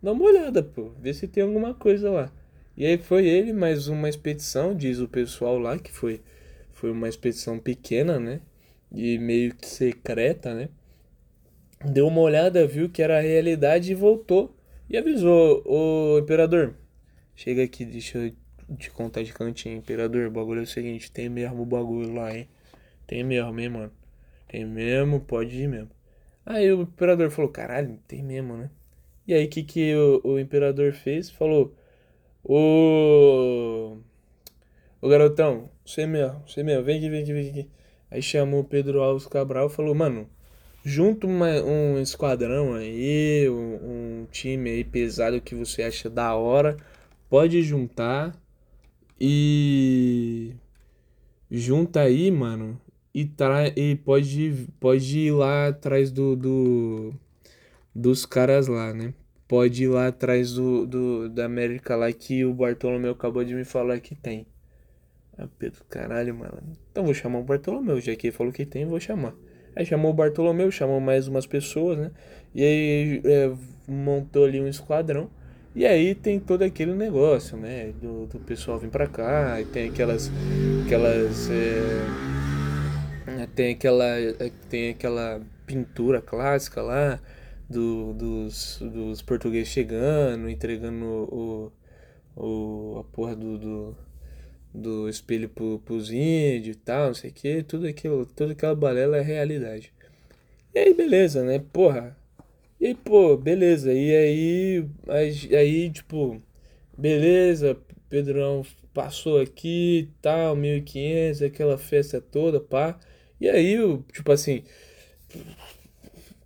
dá 0.02 0.12
uma 0.12 0.24
olhada, 0.24 0.64
pô, 0.64 0.92
vê 1.02 1.14
se 1.14 1.28
tem 1.28 1.44
alguma 1.44 1.74
coisa 1.74 2.10
lá. 2.12 2.32
E 2.78 2.86
aí 2.86 2.98
foi 2.98 3.28
ele 3.28 3.54
mais 3.54 3.88
uma 3.88 4.10
expedição, 4.10 4.76
diz 4.76 5.00
o 5.00 5.08
pessoal 5.08 5.60
lá, 5.60 5.78
que 5.78 5.92
foi, 5.92 6.22
foi 6.72 6.92
uma 6.92 7.10
expedição 7.10 7.60
pequena, 7.60 8.20
né? 8.20 8.42
E 8.92 9.18
meio 9.18 9.56
que 9.56 9.68
secreta, 9.68 10.54
né? 10.54 10.70
deu 11.84 12.08
uma 12.08 12.22
olhada, 12.22 12.66
viu 12.66 12.90
que 12.90 13.02
era 13.02 13.18
a 13.18 13.22
realidade 13.22 13.92
e 13.92 13.96
voltou 13.96 14.56
e 14.90 14.98
avisou 14.98 15.64
o 15.66 16.20
imperador. 16.20 16.76
Chega 17.36 17.64
aqui, 17.64 17.86
deixa 17.86 18.18
eu 18.18 18.34
te 18.78 18.92
contar 18.92 19.24
de 19.24 19.34
cantinho, 19.34 19.78
imperador. 19.78 20.28
O 20.28 20.32
bagulho 20.32 20.62
é 20.62 20.64
o 20.64 20.68
seguinte, 20.68 21.12
tem 21.12 21.30
mesmo 21.30 21.64
o 21.64 21.66
bagulho 21.66 22.14
lá, 22.14 22.36
hein? 22.36 22.48
Tem 23.08 23.24
mesmo, 23.24 23.60
hein, 23.60 23.70
mano? 23.70 23.92
Tem 24.48 24.66
mesmo, 24.66 25.20
pode 25.20 25.56
ir 25.56 25.68
mesmo. 25.68 25.90
Aí 26.46 26.72
o 26.72 26.84
imperador 26.84 27.32
falou, 27.32 27.50
caralho, 27.52 28.00
tem 28.08 28.22
mesmo, 28.22 28.56
né? 28.58 28.70
E 29.28 29.34
aí 29.34 29.46
o 29.46 29.50
que, 29.50 29.64
que 29.64 29.96
o, 29.96 30.22
o 30.24 30.40
imperador 30.40 30.94
fez? 30.94 31.30
Falou, 31.30 31.74
ô. 32.44 33.98
Ô 35.02 35.10
garotão, 35.10 35.70
você 35.86 36.06
mesmo, 36.06 36.42
você 36.48 36.64
mesmo, 36.64 36.84
vem 36.84 36.98
aqui, 36.98 37.10
vem 37.10 37.24
aqui, 37.24 37.34
vem 37.34 37.50
aqui. 37.50 37.70
Aí 38.12 38.22
chamou 38.22 38.62
o 38.62 38.64
Pedro 38.64 39.02
Alves 39.02 39.26
Cabral 39.28 39.68
e 39.68 39.70
falou, 39.70 39.96
mano, 39.96 40.30
junta 40.84 41.26
um 41.26 42.00
esquadrão 42.00 42.74
aí, 42.74 43.50
um, 43.50 44.22
um 44.24 44.28
time 44.30 44.70
aí 44.70 44.84
pesado 44.84 45.42
que 45.42 45.56
você 45.56 45.84
acha 45.84 46.10
da 46.10 46.36
hora. 46.36 46.78
Pode 47.30 47.62
juntar 47.64 48.36
e 49.20 50.54
junta 51.50 52.02
aí, 52.02 52.30
mano, 52.30 52.80
e, 53.14 53.26
tra 53.26 53.68
e 53.70 53.96
pode, 53.96 54.68
pode 54.80 55.20
ir 55.20 55.32
lá 55.32 55.68
atrás 55.68 56.12
do, 56.12 56.36
do 56.36 57.14
dos 57.96 58.26
caras 58.26 58.68
lá, 58.68 58.94
né? 58.94 59.14
Pode 59.48 59.84
ir 59.84 59.88
lá 59.88 60.08
atrás 60.08 60.54
do, 60.54 60.86
do 60.86 61.30
da 61.30 61.46
América 61.46 61.96
lá 61.96 62.12
que 62.12 62.44
o 62.46 62.54
Bartolomeu 62.54 63.12
acabou 63.12 63.44
de 63.44 63.54
me 63.54 63.64
falar 63.64 64.00
que 64.00 64.16
tem. 64.16 64.46
Ah, 65.38 65.48
Pedro, 65.58 65.84
caralho, 65.90 66.36
mano. 66.36 66.62
Então 66.92 67.04
vou 67.06 67.14
chamar 67.14 67.40
o 67.40 67.44
Bartolomeu, 67.44 68.00
já 68.02 68.16
que 68.16 68.28
ele 68.28 68.36
falou 68.36 68.54
que 68.54 68.66
tem, 68.66 68.86
vou 68.86 69.00
chamar. 69.00 69.36
Aí 69.76 69.86
chamou 69.86 70.12
o 70.12 70.14
Bartolomeu, 70.14 70.70
chamou 70.72 71.00
mais 71.00 71.28
umas 71.28 71.46
pessoas, 71.46 71.98
né? 71.98 72.12
E 72.54 72.64
aí 72.64 73.22
é, 73.26 73.52
montou 73.88 74.46
ali 74.46 74.60
um 74.62 74.68
esquadrão. 74.68 75.30
E 75.76 75.86
aí 75.86 76.14
tem 76.14 76.40
todo 76.40 76.62
aquele 76.64 76.94
negócio, 76.94 77.58
né? 77.58 77.92
Do, 78.02 78.28
do 78.28 78.40
pessoal 78.40 78.78
vir 78.78 78.90
pra 78.90 79.08
cá, 79.08 79.60
e 79.60 79.66
tem 79.66 79.90
aquelas. 79.90 80.32
aquelas. 80.86 81.50
É, 81.50 83.48
tem 83.56 83.74
aquela. 83.74 84.06
É, 84.06 84.52
tem 84.70 84.92
aquela 84.92 85.42
pintura 85.66 86.22
clássica 86.22 86.82
lá 86.82 87.20
do, 87.70 88.14
dos, 88.14 88.80
dos 88.82 89.22
portugueses 89.22 89.70
chegando, 89.70 90.50
entregando 90.50 91.06
o, 91.06 91.72
o, 92.36 93.00
a 93.00 93.04
porra 93.06 93.36
do, 93.36 93.58
do, 93.58 93.98
do 94.74 95.08
espelho 95.10 95.50
pro, 95.50 95.80
pros 95.80 96.12
índios 96.12 96.76
e 96.76 96.80
tal, 96.80 97.08
não 97.08 97.14
sei 97.14 97.30
o 97.30 97.34
que, 97.34 97.64
tudo 97.64 97.88
aquilo, 97.88 98.26
toda 98.26 98.54
aquela 98.54 98.76
balela 98.76 99.18
é 99.18 99.22
realidade. 99.22 99.94
E 100.74 100.80
aí, 100.80 100.94
beleza, 100.94 101.44
né? 101.44 101.60
Porra, 101.72 102.18
e 102.80 102.88
aí, 102.88 102.96
pô, 102.96 103.38
beleza. 103.38 103.94
E 103.94 104.16
aí, 104.16 104.86
aí, 105.56 105.90
tipo, 105.92 106.42
beleza, 106.98 107.78
Pedrão 108.10 108.66
passou 108.94 109.40
aqui 109.40 110.10
e 110.10 110.10
tal, 110.22 110.56
1500, 110.56 111.42
aquela 111.44 111.78
festa 111.78 112.20
toda, 112.20 112.60
pá. 112.60 113.00
E 113.40 113.50
aí, 113.50 113.78
tipo 114.12 114.32
assim, 114.32 114.64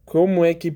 como 0.05 0.45
é 0.45 0.53
que 0.53 0.71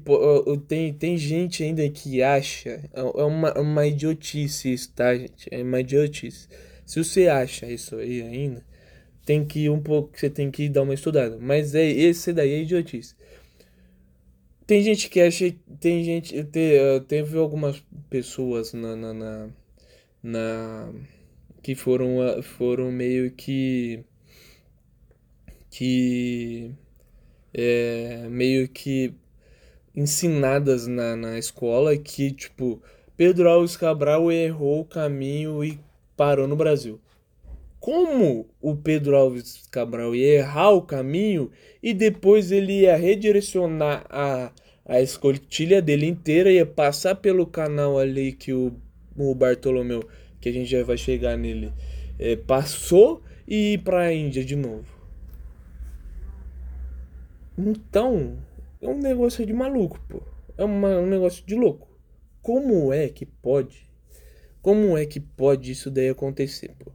tem, 0.68 0.94
tem 0.94 1.18
gente 1.18 1.64
ainda 1.64 1.88
que 1.90 2.22
acha, 2.22 2.70
é, 2.94 3.00
é 3.00 3.24
uma, 3.24 3.54
uma 3.60 3.88
idiotice 3.88 4.74
isso, 4.74 4.92
tá, 4.94 5.16
gente? 5.16 5.48
É 5.52 5.62
uma 5.64 5.80
idiotice. 5.80 6.50
Se 6.92 7.02
você 7.02 7.30
acha 7.30 7.68
isso 7.68 7.96
aí 7.96 8.22
ainda, 8.22 8.66
tem 9.26 9.46
que 9.46 9.70
um 9.70 9.82
pouco, 9.82 10.12
você 10.14 10.30
tem 10.30 10.52
que 10.52 10.68
dar 10.68 10.82
uma 10.82 10.94
estudada. 10.94 11.38
Mas 11.40 11.74
é, 11.74 11.90
esse 11.90 12.34
daí 12.34 12.52
é 12.52 12.62
idiotice. 12.64 13.16
Tem 14.68 14.84
gente 14.84 15.10
que 15.10 15.22
acha. 15.22 15.56
Tem 15.80 16.04
gente. 16.04 16.44
Te, 16.44 16.60
uh, 16.82 17.00
teve 17.00 17.38
algumas 17.38 17.82
pessoas 18.10 18.74
na, 18.74 18.94
na, 18.98 19.14
na, 19.14 19.50
na 20.22 20.94
que 21.64 21.76
foram, 21.76 22.18
uh, 22.18 22.44
foram 22.44 22.92
meio 22.92 23.32
que. 23.32 24.04
Que. 25.70 26.74
É, 27.54 28.28
meio 28.30 28.68
que 28.68 29.14
ensinadas 29.96 30.88
na, 30.88 31.16
na 31.16 31.40
escola 31.40 31.98
que, 31.98 32.32
tipo, 32.34 32.84
Pedro 33.16 33.48
Alves 33.48 33.78
Cabral 33.78 34.30
errou 34.30 34.82
o 34.82 34.86
caminho 34.86 35.64
e 35.64 35.80
parou 36.16 36.48
no 36.48 36.56
Brasil. 36.56 37.00
Como 37.80 38.48
o 38.62 38.76
Pedro 38.76 39.16
Alves 39.16 39.68
Cabral 39.72 40.16
ia 40.16 40.36
errar 40.36 40.70
o 40.70 40.84
caminho 40.84 41.50
e 41.82 41.94
depois 41.94 42.52
ele 42.52 42.82
ia 42.82 42.96
redirecionar 42.96 44.06
a, 44.10 44.52
a 44.86 45.02
escotilha 45.02 45.82
dele 45.82 46.06
inteira 46.06 46.52
ia 46.52 46.66
passar 46.66 47.16
pelo 47.16 47.48
canal 47.48 47.98
ali 47.98 48.34
que 48.34 48.54
o, 48.54 48.72
o 49.18 49.34
Bartolomeu, 49.34 50.08
que 50.40 50.50
a 50.50 50.52
gente 50.52 50.70
já 50.70 50.84
vai 50.84 50.98
chegar 50.98 51.36
nele, 51.38 51.74
é, 52.20 52.36
passou 52.36 53.24
e 53.48 53.74
ir 53.74 53.78
para 53.80 54.02
a 54.02 54.14
Índia 54.14 54.46
de 54.46 54.56
novo. 54.56 54.86
Então, 57.58 58.38
é 58.82 58.88
um 58.88 58.98
negócio 58.98 59.46
de 59.46 59.54
maluco, 59.54 60.00
pô. 60.08 60.22
É 60.58 60.64
uma, 60.64 61.00
um 61.00 61.08
negócio 61.08 61.46
de 61.46 61.56
louco. 61.56 61.88
Como 62.42 62.94
é 62.94 63.10
que 63.10 63.26
pode? 63.26 63.91
Como 64.62 64.98
é 64.98 65.06
que 65.06 65.20
pode 65.20 65.72
isso 65.72 65.90
daí 65.90 66.10
acontecer, 66.10 66.72
pô? 66.80 66.92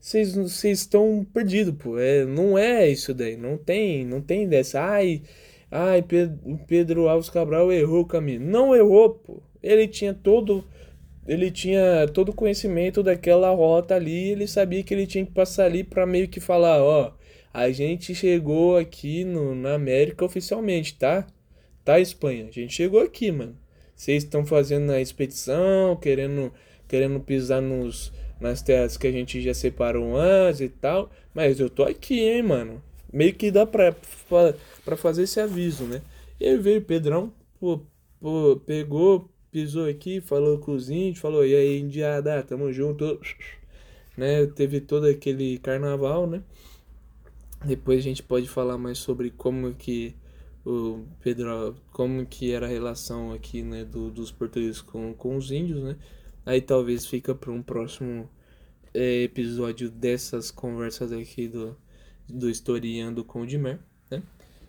Vocês 0.00 0.64
estão 0.64 1.26
perdidos, 1.32 1.74
pô. 1.78 1.98
É, 1.98 2.24
não 2.24 2.58
é 2.58 2.88
isso 2.88 3.14
daí. 3.14 3.36
Não 3.36 3.56
tem, 3.56 4.04
não 4.04 4.20
tem 4.20 4.48
dessa. 4.48 4.80
Ai, 4.80 5.22
Ai, 5.76 6.02
Pedro, 6.02 6.60
Pedro 6.68 7.08
Alves 7.08 7.28
Cabral 7.28 7.72
errou 7.72 8.02
o 8.02 8.06
caminho. 8.06 8.40
Não 8.40 8.76
errou, 8.76 9.10
pô. 9.10 9.42
Ele 9.60 9.88
tinha 9.88 10.14
todo 10.14 10.64
ele 11.26 11.50
tinha 11.50 12.06
todo 12.12 12.28
o 12.30 12.34
conhecimento 12.34 13.02
daquela 13.02 13.50
rota 13.50 13.94
ali, 13.94 14.30
ele 14.30 14.46
sabia 14.46 14.82
que 14.84 14.92
ele 14.94 15.06
tinha 15.06 15.24
que 15.24 15.32
passar 15.32 15.64
ali 15.64 15.82
para 15.82 16.06
meio 16.06 16.28
que 16.28 16.38
falar, 16.38 16.82
ó, 16.82 17.14
a 17.52 17.70
gente 17.70 18.14
chegou 18.14 18.76
aqui 18.76 19.24
no, 19.24 19.54
na 19.54 19.74
América 19.74 20.24
oficialmente, 20.24 20.96
tá? 20.98 21.26
Tá, 21.84 21.98
Espanha? 21.98 22.46
A 22.48 22.50
gente 22.50 22.74
chegou 22.74 23.00
aqui, 23.00 23.32
mano. 23.32 23.56
Vocês 23.96 24.24
estão 24.24 24.44
fazendo 24.44 24.90
a 24.90 25.00
expedição, 25.00 25.96
querendo 25.96 26.52
querendo 26.88 27.18
pisar 27.20 27.62
nos 27.62 28.12
nas 28.40 28.60
terras 28.60 28.96
que 28.96 29.06
a 29.06 29.12
gente 29.12 29.40
já 29.40 29.54
separou 29.54 30.16
antes 30.16 30.60
e 30.60 30.68
tal, 30.68 31.10
mas 31.32 31.60
eu 31.60 31.70
tô 31.70 31.84
aqui, 31.84 32.20
hein, 32.20 32.42
mano. 32.42 32.82
Meio 33.12 33.34
que 33.34 33.50
dá 33.50 33.64
pra 33.66 33.94
para 34.84 34.96
fazer 34.96 35.22
esse 35.22 35.40
aviso, 35.40 35.84
né? 35.84 36.02
E 36.40 36.46
aí 36.46 36.56
veio 36.58 36.80
o 36.80 36.84
Pedrão, 36.84 37.32
pô, 37.60 37.80
pô, 38.20 38.60
pegou, 38.66 39.30
pisou 39.50 39.88
aqui, 39.88 40.20
falou 40.20 40.58
com 40.58 40.72
os 40.72 40.90
índios, 40.90 41.20
falou, 41.20 41.46
e 41.46 41.54
aí, 41.54 41.78
indiada, 41.78 42.42
tamo 42.42 42.72
junto, 42.72 43.20
né? 44.16 44.46
Teve 44.46 44.80
todo 44.80 45.06
aquele 45.06 45.58
carnaval, 45.58 46.26
né? 46.26 46.42
Depois 47.64 48.00
a 48.00 48.02
gente 48.02 48.22
pode 48.22 48.48
falar 48.48 48.76
mais 48.76 48.98
sobre 48.98 49.30
como 49.30 49.72
que 49.74 50.14
o 50.64 51.04
Pedro, 51.20 51.76
como 51.92 52.24
que 52.26 52.52
era 52.52 52.66
a 52.66 52.68
relação 52.68 53.32
aqui, 53.32 53.62
né, 53.62 53.84
do, 53.84 54.10
dos 54.10 54.30
portugueses 54.32 54.80
com, 54.80 55.12
com 55.14 55.36
os 55.36 55.50
índios, 55.50 55.82
né? 55.82 55.96
Aí 56.46 56.60
talvez 56.60 57.06
fica 57.06 57.34
para 57.34 57.50
um 57.50 57.62
próximo 57.62 58.28
é, 58.92 59.22
episódio 59.22 59.90
dessas 59.90 60.50
conversas 60.50 61.12
aqui 61.12 61.48
do, 61.48 61.76
do 62.28 62.50
Historiando 62.50 63.24
com 63.24 63.42
o 63.42 63.46
Dimer, 63.46 63.78
né? 64.10 64.22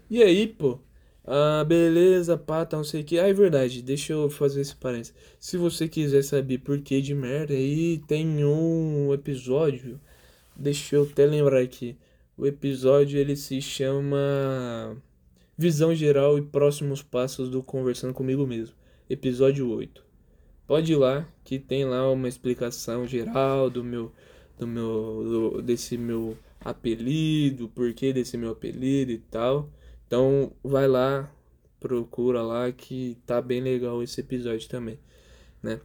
E 0.10 0.22
aí, 0.22 0.48
pô, 0.48 0.80
ah, 1.26 1.64
beleza, 1.64 2.38
pá, 2.38 2.66
tá, 2.66 2.78
não 2.78 2.84
sei 2.84 3.02
o 3.02 3.04
que. 3.04 3.20
Ah, 3.20 3.28
é 3.28 3.34
verdade, 3.34 3.82
deixa 3.82 4.14
eu 4.14 4.30
fazer 4.30 4.62
esse 4.62 4.76
parênteses. 4.76 5.14
Se 5.40 5.58
você 5.58 5.88
quiser 5.88 6.24
saber 6.24 6.60
por 6.60 6.80
que 6.82 7.02
de 7.02 7.16
merda, 7.16 7.54
aí 7.54 8.00
tem 8.08 8.46
um 8.46 9.14
episódio, 9.14 10.00
deixa 10.56 10.96
eu 10.96 11.04
até 11.04 11.26
lembrar 11.26 11.62
aqui. 11.62 11.98
O 12.38 12.46
episódio 12.46 13.20
ele 13.20 13.36
se 13.36 13.62
chama 13.62 14.98
Visão 15.58 15.96
Geral 15.96 16.38
e 16.38 16.42
Próximos 16.42 17.02
Passos 17.02 17.50
do 17.50 17.64
Conversando 17.64 18.14
Comigo 18.14 18.46
Mesmo. 18.46 18.76
Episódio 19.10 19.70
8. 19.70 20.04
Pode 20.68 20.92
ir 20.92 20.98
lá, 20.98 21.26
que 21.46 21.58
tem 21.58 21.86
lá 21.86 22.12
uma 22.12 22.28
explicação 22.28 23.08
geral 23.08 23.70
do 23.70 23.82
meu, 23.82 24.12
do 24.60 24.68
meu, 24.68 24.84
do, 24.84 25.62
desse 25.62 25.98
meu 25.98 26.38
apelido, 26.60 27.70
porquê 27.70 28.12
desse 28.12 28.36
meu 28.36 28.52
apelido 28.52 29.14
e 29.14 29.18
tal. 29.18 29.70
Então 30.06 30.52
vai 30.62 30.90
lá, 30.90 31.32
procura 31.80 32.42
lá 32.42 32.70
que 32.74 33.18
tá 33.26 33.42
bem 33.42 33.62
legal 33.62 34.04
esse 34.04 34.20
episódio 34.20 34.68
também, 34.68 35.00
né? 35.64 35.80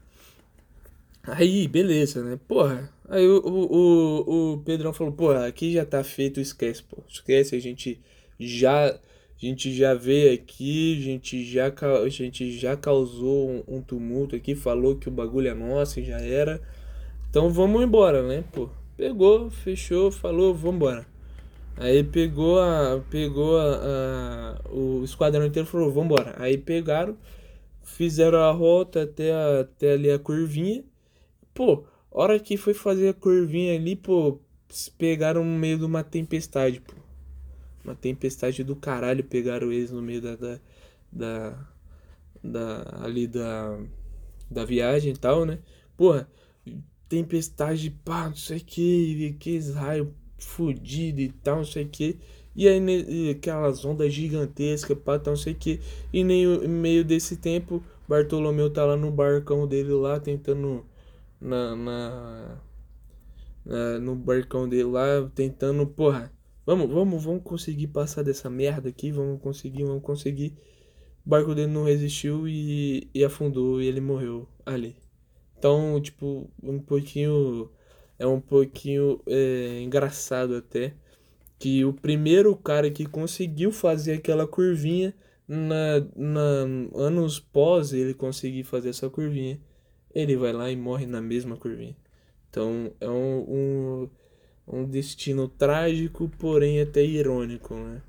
Aí, 1.22 1.68
beleza, 1.68 2.24
né? 2.24 2.40
Porra, 2.48 2.92
aí 3.08 3.24
o, 3.24 3.38
o, 3.38 4.54
o, 4.54 4.58
Pedrão 4.64 4.92
falou, 4.92 5.12
porra, 5.12 5.46
aqui 5.46 5.72
já 5.74 5.84
tá 5.84 6.02
feito, 6.02 6.40
esquece, 6.40 6.82
pô. 6.82 7.04
Esquece, 7.08 7.54
a 7.54 7.60
gente 7.60 8.00
já 8.36 8.98
a 9.42 9.46
gente 9.46 9.72
já 9.72 9.94
veio 9.94 10.34
aqui, 10.34 10.98
a 10.98 11.02
gente 11.02 11.44
já, 11.44 11.72
a 12.04 12.08
gente 12.08 12.52
já 12.58 12.76
causou 12.76 13.50
um, 13.50 13.76
um 13.76 13.82
tumulto 13.82 14.36
aqui, 14.36 14.54
falou 14.54 14.96
que 14.96 15.08
o 15.08 15.12
bagulho 15.12 15.48
é 15.48 15.54
nosso 15.54 15.98
e 15.98 16.04
já 16.04 16.20
era. 16.20 16.60
Então 17.30 17.48
vamos 17.50 17.82
embora, 17.82 18.22
né, 18.22 18.44
pô? 18.52 18.68
Pegou, 18.96 19.48
fechou, 19.50 20.10
falou, 20.10 20.54
vamos 20.54 20.76
embora. 20.76 21.06
Aí 21.80 22.04
pegou 22.04 22.60
a. 22.60 23.02
Pegou 23.10 23.58
a, 23.58 24.58
a, 24.62 24.70
o 24.70 25.02
esquadrão 25.02 25.46
inteiro 25.46 25.66
falou, 25.66 25.90
vambora. 25.90 26.34
Aí 26.38 26.58
pegaram, 26.58 27.16
fizeram 27.82 28.40
a 28.40 28.50
rota 28.52 29.04
até, 29.04 29.32
a, 29.32 29.60
até 29.60 29.92
ali 29.94 30.10
a 30.10 30.18
curvinha. 30.18 30.84
Pô, 31.54 31.84
hora 32.10 32.38
que 32.38 32.58
foi 32.58 32.74
fazer 32.74 33.08
a 33.08 33.14
curvinha 33.14 33.74
ali, 33.74 33.96
pô, 33.96 34.38
pegaram 34.98 35.42
no 35.42 35.58
meio 35.58 35.78
de 35.78 35.84
uma 35.84 36.04
tempestade, 36.04 36.80
pô. 36.80 36.99
Uma 37.84 37.94
tempestade 37.94 38.62
do 38.64 38.76
caralho 38.76 39.24
pegaram 39.24 39.72
eles 39.72 39.90
no 39.90 40.02
meio 40.02 40.20
da. 40.20 40.36
da, 40.36 40.60
da, 41.12 41.66
da 42.42 43.04
ali 43.04 43.26
da. 43.26 43.78
Da 44.50 44.64
viagem 44.64 45.12
e 45.12 45.16
tal, 45.16 45.44
né? 45.44 45.60
Porra, 45.96 46.28
tempestade, 47.08 47.90
pá, 48.04 48.28
não 48.28 48.36
sei 48.36 48.58
o 48.58 48.64
que, 48.64 49.36
que 49.38 49.58
raios 49.72 50.08
fudido 50.38 51.20
e 51.20 51.30
tal, 51.30 51.58
não 51.58 51.64
sei 51.64 51.84
o 51.84 51.88
que. 51.88 52.18
E 52.54 52.66
aí, 52.68 52.80
e 53.08 53.30
aquelas 53.30 53.84
ondas 53.84 54.12
gigantescas, 54.12 54.98
pá, 54.98 55.18
tal, 55.18 55.34
não 55.34 55.40
sei 55.40 55.52
o 55.52 55.56
que. 55.56 55.80
E 56.12 56.24
nem 56.24 56.44
em 56.44 56.68
meio 56.68 57.04
desse 57.04 57.36
tempo, 57.36 57.82
Bartolomeu 58.08 58.70
tá 58.70 58.84
lá 58.84 58.96
no 58.96 59.10
barcão 59.10 59.66
dele 59.68 59.92
lá, 59.92 60.18
tentando. 60.18 60.84
Na, 61.40 61.74
na, 61.76 62.58
na, 63.64 63.98
no 63.98 64.14
barcão 64.14 64.68
dele 64.68 64.84
lá, 64.84 65.30
tentando, 65.34 65.86
porra. 65.86 66.32
Vamos, 66.70 66.88
vamos, 66.88 67.24
vamos 67.24 67.42
conseguir 67.42 67.88
passar 67.88 68.22
dessa 68.22 68.48
merda 68.48 68.90
aqui, 68.90 69.10
vamos 69.10 69.42
conseguir, 69.42 69.82
vamos 69.82 70.04
conseguir. 70.04 70.56
O 71.26 71.28
barco 71.28 71.52
dele 71.52 71.66
não 71.66 71.82
resistiu 71.82 72.46
e, 72.46 73.10
e 73.12 73.24
afundou 73.24 73.82
e 73.82 73.88
ele 73.88 74.00
morreu 74.00 74.46
ali. 74.64 74.94
Então, 75.58 76.00
tipo, 76.00 76.48
um 76.62 76.78
pouquinho 76.78 77.68
é 78.20 78.24
um 78.24 78.40
pouquinho 78.40 79.20
é, 79.26 79.80
engraçado 79.82 80.54
até 80.54 80.94
que 81.58 81.84
o 81.84 81.92
primeiro 81.92 82.54
cara 82.54 82.88
que 82.88 83.04
conseguiu 83.04 83.72
fazer 83.72 84.12
aquela 84.12 84.46
curvinha 84.46 85.12
na, 85.48 86.06
na 86.14 86.40
anos 86.94 87.40
pós 87.40 87.92
ele 87.92 88.14
conseguir 88.14 88.62
fazer 88.62 88.90
essa 88.90 89.10
curvinha 89.10 89.60
ele 90.14 90.36
vai 90.36 90.52
lá 90.52 90.70
e 90.70 90.76
morre 90.76 91.04
na 91.04 91.20
mesma 91.20 91.56
curvinha 91.56 91.96
então 92.48 92.92
é 93.00 93.08
um, 93.08 93.40
um, 93.48 94.10
um 94.72 94.84
destino 94.84 95.48
trágico 95.48 96.30
porém 96.38 96.80
até 96.80 97.04
irônico 97.04 97.74
né 97.74 98.02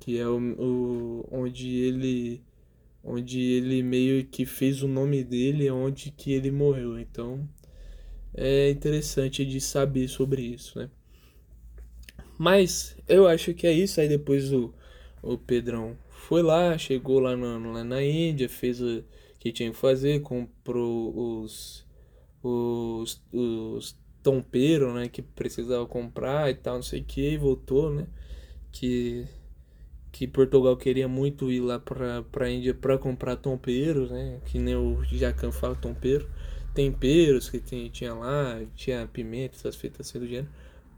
que 0.00 0.18
é 0.18 0.26
o, 0.26 0.38
o 0.58 1.28
onde 1.30 1.68
ele 1.78 2.40
onde 3.04 3.40
ele 3.40 3.82
meio 3.82 4.24
que 4.24 4.46
fez 4.46 4.82
o 4.82 4.88
nome 4.88 5.22
dele 5.22 5.70
onde 5.70 6.10
que 6.10 6.32
ele 6.32 6.50
morreu 6.50 6.98
então 6.98 7.48
é 8.34 8.70
interessante 8.70 9.44
de 9.44 9.60
saber 9.60 10.08
sobre 10.08 10.42
isso, 10.42 10.78
né? 10.78 10.88
Mas 12.38 12.96
eu 13.06 13.26
acho 13.26 13.54
que 13.54 13.66
é 13.66 13.72
isso. 13.72 14.00
Aí 14.00 14.08
depois 14.08 14.52
o, 14.52 14.72
o 15.22 15.36
Pedrão 15.36 15.96
foi 16.08 16.42
lá, 16.42 16.76
chegou 16.78 17.20
lá 17.20 17.36
na, 17.36 17.58
lá 17.58 17.84
na 17.84 18.02
Índia, 18.02 18.48
fez 18.48 18.80
o 18.80 19.04
que 19.38 19.52
tinha 19.52 19.70
que 19.70 19.76
fazer, 19.76 20.20
comprou 20.20 21.42
os, 21.42 21.84
os, 22.42 23.20
os 23.32 23.96
tompeiros, 24.22 24.94
né? 24.94 25.08
Que 25.08 25.22
precisava 25.22 25.86
comprar 25.86 26.50
e 26.50 26.54
tal, 26.54 26.76
não 26.76 26.82
sei 26.82 27.00
o 27.00 27.04
que, 27.04 27.30
e 27.32 27.36
voltou, 27.36 27.92
né? 27.92 28.06
Que, 28.70 29.26
que 30.10 30.26
Portugal 30.26 30.76
queria 30.76 31.08
muito 31.08 31.50
ir 31.50 31.60
lá 31.60 31.78
pra, 31.78 32.22
pra 32.22 32.50
Índia 32.50 32.74
pra 32.74 32.98
comprar 32.98 33.36
tompeiros, 33.36 34.10
né? 34.10 34.40
Que 34.46 34.58
nem 34.58 34.76
o 34.76 35.02
Jacan 35.04 35.52
fala 35.52 35.74
tompeiro 35.74 36.28
temperos 36.74 37.50
que 37.50 37.60
tinha 37.60 38.14
lá, 38.14 38.60
tinha 38.74 39.06
pimenta, 39.06 39.56
essas 39.56 39.76
feitas 39.76 40.08
assim 40.08 40.18
do 40.18 40.26
gênero, 40.26 40.48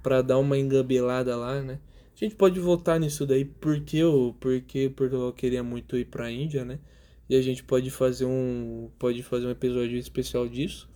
para 0.03 0.23
dar 0.23 0.39
uma 0.39 0.59
engabelada 0.59 1.37
lá, 1.37 1.61
né? 1.61 1.79
A 2.15 2.25
gente 2.25 2.37
pode 2.37 2.61
voltar 2.61 3.01
nisso 3.01 3.27
daí 3.27 3.45
porque 3.45 4.01
porque 4.39 4.89
Portugal 4.95 5.33
queria 5.33 5.63
muito 5.63 5.97
ir 5.97 6.05
para 6.07 6.27
a 6.27 6.31
Índia, 6.33 6.65
né? 6.65 6.79
E 7.29 7.37
a 7.37 7.43
gente 7.43 7.65
pode 7.65 7.91
fazer 7.91 8.25
um 8.25 8.91
pode 8.99 9.23
fazer 9.23 9.47
um 9.47 9.51
episódio 9.51 9.99
especial 9.99 10.49
disso. 10.49 10.89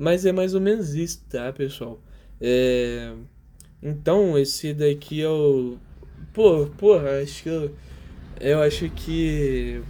Mas 0.00 0.24
é 0.24 0.32
mais 0.32 0.54
ou 0.54 0.62
menos 0.62 0.94
isso, 0.94 1.22
tá, 1.28 1.52
pessoal? 1.52 2.00
É... 2.40 3.12
Então, 3.82 4.38
esse 4.38 4.72
daqui 4.72 5.20
é 5.20 5.28
o 5.28 5.76
pô, 6.32 6.66
porra, 6.78 7.20
acho 7.22 7.42
que 7.42 7.48
eu, 7.50 7.74
eu 8.40 8.62
acho 8.62 8.88
que 8.88 9.82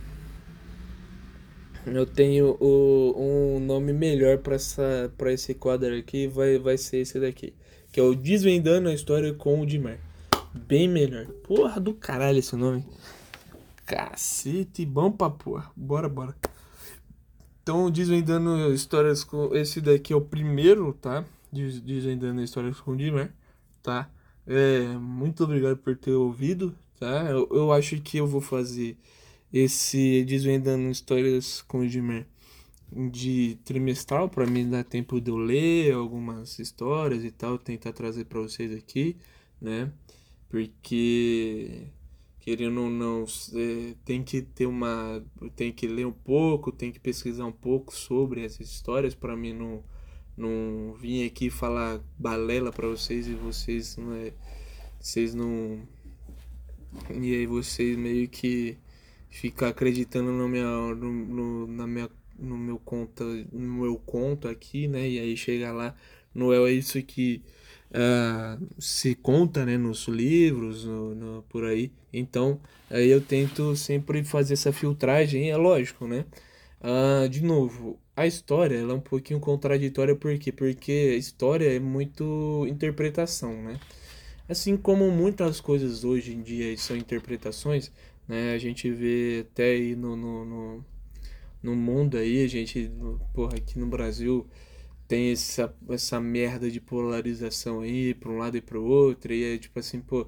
eu 1.87 2.05
tenho 2.05 2.57
o, 2.61 3.15
um 3.57 3.61
nome 3.61 3.93
melhor 3.93 4.39
para 4.39 4.57
essa 4.57 5.13
para 5.17 5.33
esse 5.33 5.55
quadro 5.55 5.97
aqui, 5.97 6.27
vai 6.27 6.59
vai 6.59 6.77
ser 6.77 6.99
esse 6.99 7.21
daqui, 7.21 7.55
que 7.93 8.01
é 8.01 8.03
o 8.03 8.13
Desvendando 8.13 8.89
a 8.89 8.95
história 8.95 9.33
com 9.33 9.61
o 9.61 9.67
Dimar. 9.67 9.99
Bem 10.53 10.89
melhor. 10.89 11.27
Porra 11.45 11.81
do 11.81 11.95
caralho 11.95 12.41
esse 12.41 12.57
nome. 12.57 12.85
Cacete, 13.87 14.85
bom 14.85 15.13
pra 15.13 15.31
porra. 15.31 15.71
Bora, 15.77 16.09
bora. 16.09 16.35
Então, 17.63 17.91
Desvendando 17.91 18.73
histórias 18.73 19.23
com 19.23 19.55
esse 19.55 19.81
daqui 19.81 20.13
é 20.13 20.17
o 20.17 20.21
primeiro, 20.21 20.93
tá? 20.95 21.25
Desvendando 21.53 22.43
histórias 22.43 22.81
com 22.81 22.93
o 22.93 22.97
Dimar, 22.97 23.33
tá? 23.83 24.11
É, 24.47 24.89
muito 24.97 25.45
obrigado 25.45 25.77
por 25.77 25.97
ter 25.97 26.13
ouvido, 26.13 26.75
tá? 26.99 27.31
Eu, 27.31 27.49
eu 27.53 27.73
acho 27.73 28.01
que 28.01 28.19
eu 28.19 28.27
vou 28.27 28.41
fazer 28.41 28.97
esse 29.53 30.25
Desvendando 30.25 30.91
Histórias 30.91 31.63
com 31.63 31.81
o 31.81 31.85
Edmer 31.85 32.27
de 32.93 33.59
trimestral 33.65 34.29
para 34.29 34.47
mim 34.47 34.69
dar 34.69 34.85
tempo 34.85 35.21
de 35.21 35.31
eu 35.31 35.37
ler 35.37 35.95
algumas 35.95 36.59
histórias 36.59 37.25
e 37.25 37.31
tal, 37.31 37.59
tentar 37.59 37.93
trazer 37.93 38.25
para 38.25 38.41
vocês 38.41 38.75
aqui, 38.75 39.17
né? 39.61 39.93
Porque 40.49 41.87
querendo 42.51 42.83
ou 42.83 42.91
não, 42.91 43.25
é, 43.55 43.95
tem 44.05 44.25
que 44.25 44.43
ter 44.43 44.67
uma, 44.67 45.25
tem 45.55 45.73
que 45.73 45.87
ler 45.87 46.05
um 46.05 46.13
pouco, 46.13 46.73
tem 46.73 46.91
que 46.91 46.99
pesquisar 46.99 47.47
um 47.47 47.53
pouco 47.53 47.95
sobre 47.95 48.45
essas 48.45 48.69
histórias 48.69 49.15
para 49.15 49.37
mim 49.37 49.53
não 49.53 49.85
não 50.37 50.95
vir 50.95 51.27
aqui 51.27 51.49
falar 51.49 52.01
balela 52.19 52.73
para 52.73 52.89
vocês 52.89 53.29
e 53.29 53.35
vocês 53.35 53.97
não 53.97 54.15
é, 54.15 54.33
vocês 54.99 55.33
não 55.33 55.81
e 57.11 57.37
aí 57.37 57.47
vocês 57.47 57.97
meio 57.97 58.29
que 58.29 58.77
ficar 59.29 59.69
acreditando 59.69 60.33
no, 60.33 60.49
minha, 60.49 60.65
no, 60.65 61.13
no, 61.13 61.67
na 61.69 61.87
minha, 61.87 62.11
no 62.37 62.59
meu 62.59 62.81
conta, 62.81 63.23
no 63.53 63.81
meu 63.83 63.97
conto 63.97 64.49
aqui, 64.49 64.89
né? 64.89 65.09
E 65.09 65.21
aí 65.21 65.37
chega 65.37 65.71
lá, 65.71 65.95
não 66.35 66.53
é 66.53 66.73
isso 66.73 67.01
que 67.01 67.43
uh, 67.91 68.67
se 68.79 69.15
conta, 69.15 69.65
né? 69.65 69.77
Nos 69.77 70.07
livros, 70.09 70.85
no, 70.85 71.15
no, 71.15 71.43
por 71.49 71.65
aí. 71.65 71.93
Então, 72.13 72.61
aí 72.89 73.09
eu 73.09 73.21
tento 73.21 73.75
sempre 73.77 74.25
fazer 74.25 74.55
essa 74.55 74.73
filtragem, 74.73 75.51
é 75.51 75.57
lógico, 75.57 76.07
né? 76.07 76.25
Uh, 76.81 77.29
de 77.29 77.43
novo, 77.43 77.99
a 78.17 78.27
história 78.27 78.77
ela 78.77 78.93
é 78.93 78.97
um 78.97 79.01
pouquinho 79.01 79.41
contraditória, 79.41 80.17
por 80.17 80.37
quê? 80.39 80.51
Porque 80.53 81.15
história 81.17 81.75
é 81.75 81.79
muito 81.79 82.67
interpretação, 82.69 83.63
né? 83.63 83.79
Assim 84.49 84.77
como 84.77 85.11
muitas 85.11 85.61
coisas 85.61 86.05
hoje 86.05 86.33
em 86.33 86.43
dia 86.43 86.77
são 86.77 86.97
interpretações, 86.97 87.93
né? 88.27 88.55
A 88.55 88.59
gente 88.59 88.91
vê 88.91 89.47
até 89.51 89.73
aí 89.73 89.95
no, 89.95 90.17
no, 90.17 90.45
no, 90.45 90.85
no 91.63 91.77
mundo 91.77 92.17
aí, 92.17 92.45
a 92.45 92.49
gente, 92.49 92.91
porra, 93.35 93.57
aqui 93.57 93.79
no 93.79 93.87
Brasil 93.87 94.47
tem 95.11 95.33
essa, 95.33 95.75
essa 95.89 96.21
merda 96.21 96.71
de 96.71 96.81
polarização 96.81 97.81
aí 97.81 98.15
para 98.15 98.31
um 98.31 98.39
lado 98.39 98.57
e 98.57 98.61
para 98.61 98.79
o 98.79 98.85
outro, 98.85 99.33
e 99.33 99.55
é 99.57 99.59
tipo 99.59 99.77
assim, 99.81 99.99
pô, 99.99 100.25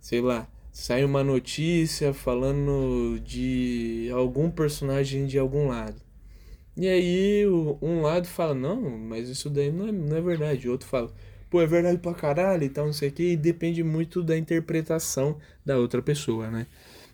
sei 0.00 0.20
lá, 0.20 0.48
sai 0.72 1.04
uma 1.04 1.22
notícia 1.22 2.12
falando 2.12 3.20
de 3.20 4.10
algum 4.12 4.50
personagem 4.50 5.26
de 5.26 5.38
algum 5.38 5.68
lado. 5.68 6.02
E 6.76 6.88
aí 6.88 7.46
um 7.80 8.02
lado 8.02 8.26
fala, 8.26 8.56
não, 8.56 8.98
mas 8.98 9.28
isso 9.28 9.48
daí 9.48 9.70
não 9.70 9.86
é, 9.86 9.92
não 9.92 10.16
é 10.16 10.20
verdade. 10.20 10.68
O 10.68 10.72
outro 10.72 10.88
fala, 10.88 11.14
pô, 11.48 11.62
é 11.62 11.66
verdade 11.66 11.98
pra 11.98 12.12
caralho 12.12 12.64
e 12.64 12.68
tal, 12.68 12.86
não 12.86 12.92
sei 12.92 13.10
o 13.10 13.12
que, 13.12 13.22
e 13.34 13.36
depende 13.36 13.84
muito 13.84 14.20
da 14.20 14.36
interpretação 14.36 15.38
da 15.64 15.78
outra 15.78 16.02
pessoa, 16.02 16.50
né? 16.50 16.66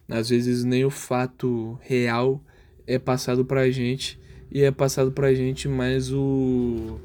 Às 0.08 0.30
vezes 0.30 0.64
nem 0.64 0.86
o 0.86 0.90
fato 0.90 1.78
real 1.82 2.42
é 2.86 2.98
passado 2.98 3.44
pra 3.44 3.70
gente 3.70 4.18
e 4.50 4.62
é 4.62 4.70
passado 4.70 5.12
pra 5.12 5.34
gente 5.34 5.68
mais 5.68 6.10
o 6.10 6.98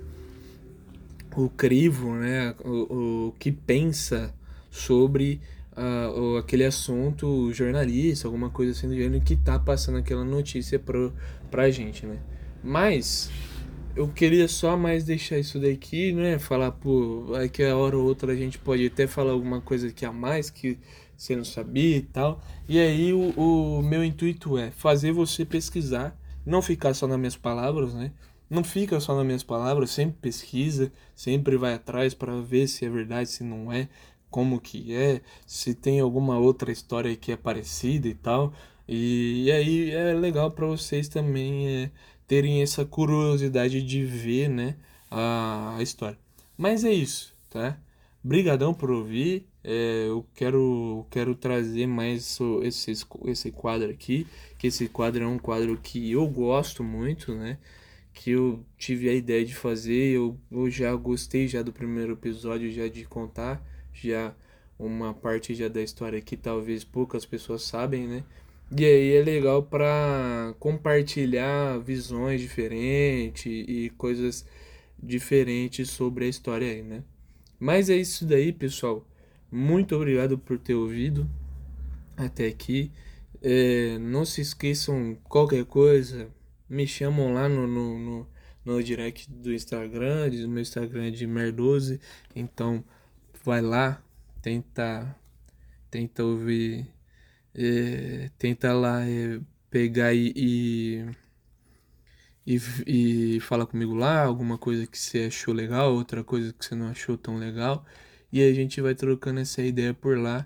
o 1.35 1.49
crivo, 1.49 2.13
né, 2.13 2.55
o, 2.63 3.27
o 3.27 3.31
que 3.37 3.51
pensa 3.51 4.33
sobre 4.71 5.41
uh, 5.75 6.37
aquele 6.37 6.65
assunto, 6.65 7.51
jornalista, 7.53 8.27
alguma 8.27 8.49
coisa 8.49 8.71
assim 8.71 8.87
do 8.87 8.95
gênero 8.95 9.23
que 9.23 9.35
tá 9.35 9.59
passando 9.59 9.97
aquela 9.97 10.23
notícia 10.23 10.79
pro, 10.79 11.13
pra 11.51 11.69
gente, 11.69 12.05
né. 12.05 12.19
Mas 12.63 13.29
eu 13.95 14.07
queria 14.07 14.47
só 14.47 14.75
mais 14.75 15.03
deixar 15.03 15.37
isso 15.37 15.59
daqui, 15.59 16.11
né, 16.11 16.39
falar, 16.39 16.71
pô, 16.71 17.27
que 17.51 17.63
a 17.63 17.75
hora 17.75 17.97
ou 17.97 18.05
outra 18.05 18.31
a 18.31 18.35
gente 18.35 18.57
pode 18.57 18.85
até 18.85 19.07
falar 19.07 19.31
alguma 19.31 19.61
coisa 19.61 19.87
aqui 19.87 20.05
a 20.05 20.11
mais 20.11 20.49
que 20.49 20.77
você 21.17 21.35
não 21.35 21.45
sabia 21.45 21.97
e 21.97 22.01
tal. 22.01 22.43
E 22.67 22.79
aí 22.79 23.13
o, 23.13 23.29
o 23.29 23.81
meu 23.81 24.03
intuito 24.03 24.57
é 24.57 24.71
fazer 24.71 25.11
você 25.11 25.45
pesquisar, 25.45 26.17
não 26.45 26.61
ficar 26.61 26.93
só 26.93 27.07
nas 27.07 27.17
minhas 27.17 27.37
palavras, 27.37 27.93
né? 27.93 28.11
Não 28.49 28.63
fica 28.63 28.99
só 28.99 29.15
nas 29.15 29.25
minhas 29.25 29.43
palavras, 29.43 29.91
sempre 29.91 30.17
pesquisa, 30.21 30.91
sempre 31.15 31.57
vai 31.57 31.73
atrás 31.73 32.13
para 32.13 32.39
ver 32.41 32.67
se 32.67 32.85
é 32.85 32.89
verdade, 32.89 33.29
se 33.29 33.43
não 33.43 33.71
é. 33.71 33.89
como 34.29 34.59
que 34.59 34.93
é, 34.93 35.21
se 35.47 35.73
tem 35.73 35.99
alguma 35.99 36.37
outra 36.37 36.71
história 36.71 37.15
que 37.15 37.31
é 37.31 37.37
parecida 37.37 38.07
e 38.07 38.13
tal. 38.13 38.53
E, 38.87 39.45
e 39.45 39.51
aí 39.51 39.91
é 39.91 40.13
legal 40.13 40.51
para 40.51 40.65
vocês 40.67 41.07
também 41.07 41.67
é, 41.67 41.91
terem 42.27 42.61
essa 42.61 42.85
curiosidade 42.85 43.81
de 43.81 44.03
ver, 44.03 44.49
né, 44.49 44.75
a, 45.09 45.75
a 45.77 45.83
história. 45.83 46.17
Mas 46.57 46.83
é 46.83 46.91
isso, 46.91 47.33
tá? 47.49 47.77
Brigadão 48.23 48.73
por 48.73 48.91
ouvir. 48.91 49.47
É, 49.63 50.05
eu 50.07 50.25
quero, 50.35 51.05
quero 51.09 51.33
trazer 51.35 51.87
mais 51.87 52.37
esse, 52.63 52.93
esse 53.25 53.51
quadro 53.51 53.89
aqui, 53.89 54.27
que 54.59 54.67
esse 54.67 54.87
quadro 54.89 55.23
é 55.23 55.27
um 55.27 55.39
quadro 55.39 55.77
que 55.81 56.11
eu 56.11 56.27
gosto 56.27 56.83
muito, 56.83 57.33
né? 57.33 57.57
Que 58.15 58.31
eu 58.31 58.65
tive 58.77 59.09
a 59.09 59.13
ideia 59.13 59.45
de 59.45 59.53
fazer, 59.53 60.15
eu, 60.15 60.39
eu 60.51 60.69
já 60.71 60.95
gostei 60.95 61.47
já 61.47 61.61
do 61.61 61.71
primeiro 61.71 62.13
episódio, 62.13 62.71
já 62.71 62.87
de 62.87 63.05
contar, 63.05 63.63
já 63.93 64.33
uma 64.79 65.13
parte 65.13 65.53
já 65.53 65.67
da 65.67 65.81
história 65.81 66.21
que 66.21 66.35
talvez 66.35 66.83
poucas 66.83 67.25
pessoas 67.25 67.61
sabem, 67.63 68.07
né? 68.07 68.23
E 68.75 68.83
aí 68.83 69.13
é 69.13 69.23
legal 69.23 69.61
para 69.63 70.55
compartilhar 70.59 71.77
visões 71.79 72.41
diferentes 72.41 73.45
e 73.45 73.91
coisas 73.97 74.45
diferentes 75.01 75.89
sobre 75.91 76.25
a 76.25 76.27
história 76.27 76.67
aí, 76.67 76.81
né? 76.81 77.03
Mas 77.59 77.89
é 77.89 77.95
isso 77.95 78.25
daí, 78.25 78.51
pessoal. 78.51 79.05
Muito 79.51 79.95
obrigado 79.95 80.37
por 80.37 80.57
ter 80.57 80.73
ouvido 80.73 81.29
até 82.17 82.47
aqui. 82.47 82.91
É, 83.41 83.97
não 83.99 84.25
se 84.25 84.41
esqueçam, 84.41 85.15
qualquer 85.29 85.65
coisa, 85.65 86.29
me 86.69 86.87
chamam 86.87 87.33
lá 87.33 87.47
no, 87.49 87.67
no, 87.67 87.99
no, 87.99 88.27
no 88.65 88.83
direct 88.83 89.29
do 89.31 89.53
Instagram, 89.53 90.29
do 90.29 90.49
meu 90.49 90.61
Instagram 90.61 91.07
é 91.07 91.11
de 91.11 91.27
Mer12. 91.27 91.99
Então, 92.35 92.83
vai 93.43 93.61
lá, 93.61 94.01
tenta, 94.41 95.15
tenta 95.89 96.23
ouvir, 96.23 96.87
é, 97.53 98.29
tenta 98.37 98.73
lá 98.73 99.07
é, 99.07 99.39
pegar 99.69 100.13
e, 100.13 100.33
e, 100.35 101.05
e, 102.45 103.35
e 103.35 103.39
falar 103.39 103.65
comigo 103.65 103.93
lá, 103.93 104.23
alguma 104.23 104.57
coisa 104.57 104.87
que 104.87 104.97
você 104.97 105.25
achou 105.25 105.53
legal, 105.53 105.93
outra 105.93 106.23
coisa 106.23 106.53
que 106.53 106.65
você 106.65 106.75
não 106.75 106.87
achou 106.89 107.17
tão 107.17 107.37
legal 107.37 107.85
e 108.31 108.41
a 108.41 108.53
gente 108.53 108.81
vai 108.81 108.93
trocando 108.93 109.39
essa 109.39 109.61
ideia 109.61 109.93
por 109.93 110.17
lá 110.17 110.45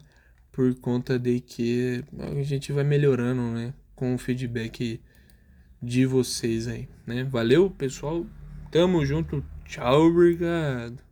por 0.51 0.75
conta 0.75 1.17
de 1.17 1.39
que 1.39 2.03
a 2.19 2.43
gente 2.43 2.71
vai 2.71 2.83
melhorando, 2.83 3.41
né, 3.41 3.73
com 3.95 4.13
o 4.13 4.17
feedback 4.17 5.01
de 5.81 6.05
vocês 6.05 6.67
aí, 6.67 6.87
né? 7.05 7.23
Valeu, 7.23 7.69
pessoal. 7.69 8.25
Tamo 8.71 9.05
junto. 9.05 9.43
Tchau, 9.65 10.07
obrigado. 10.07 11.08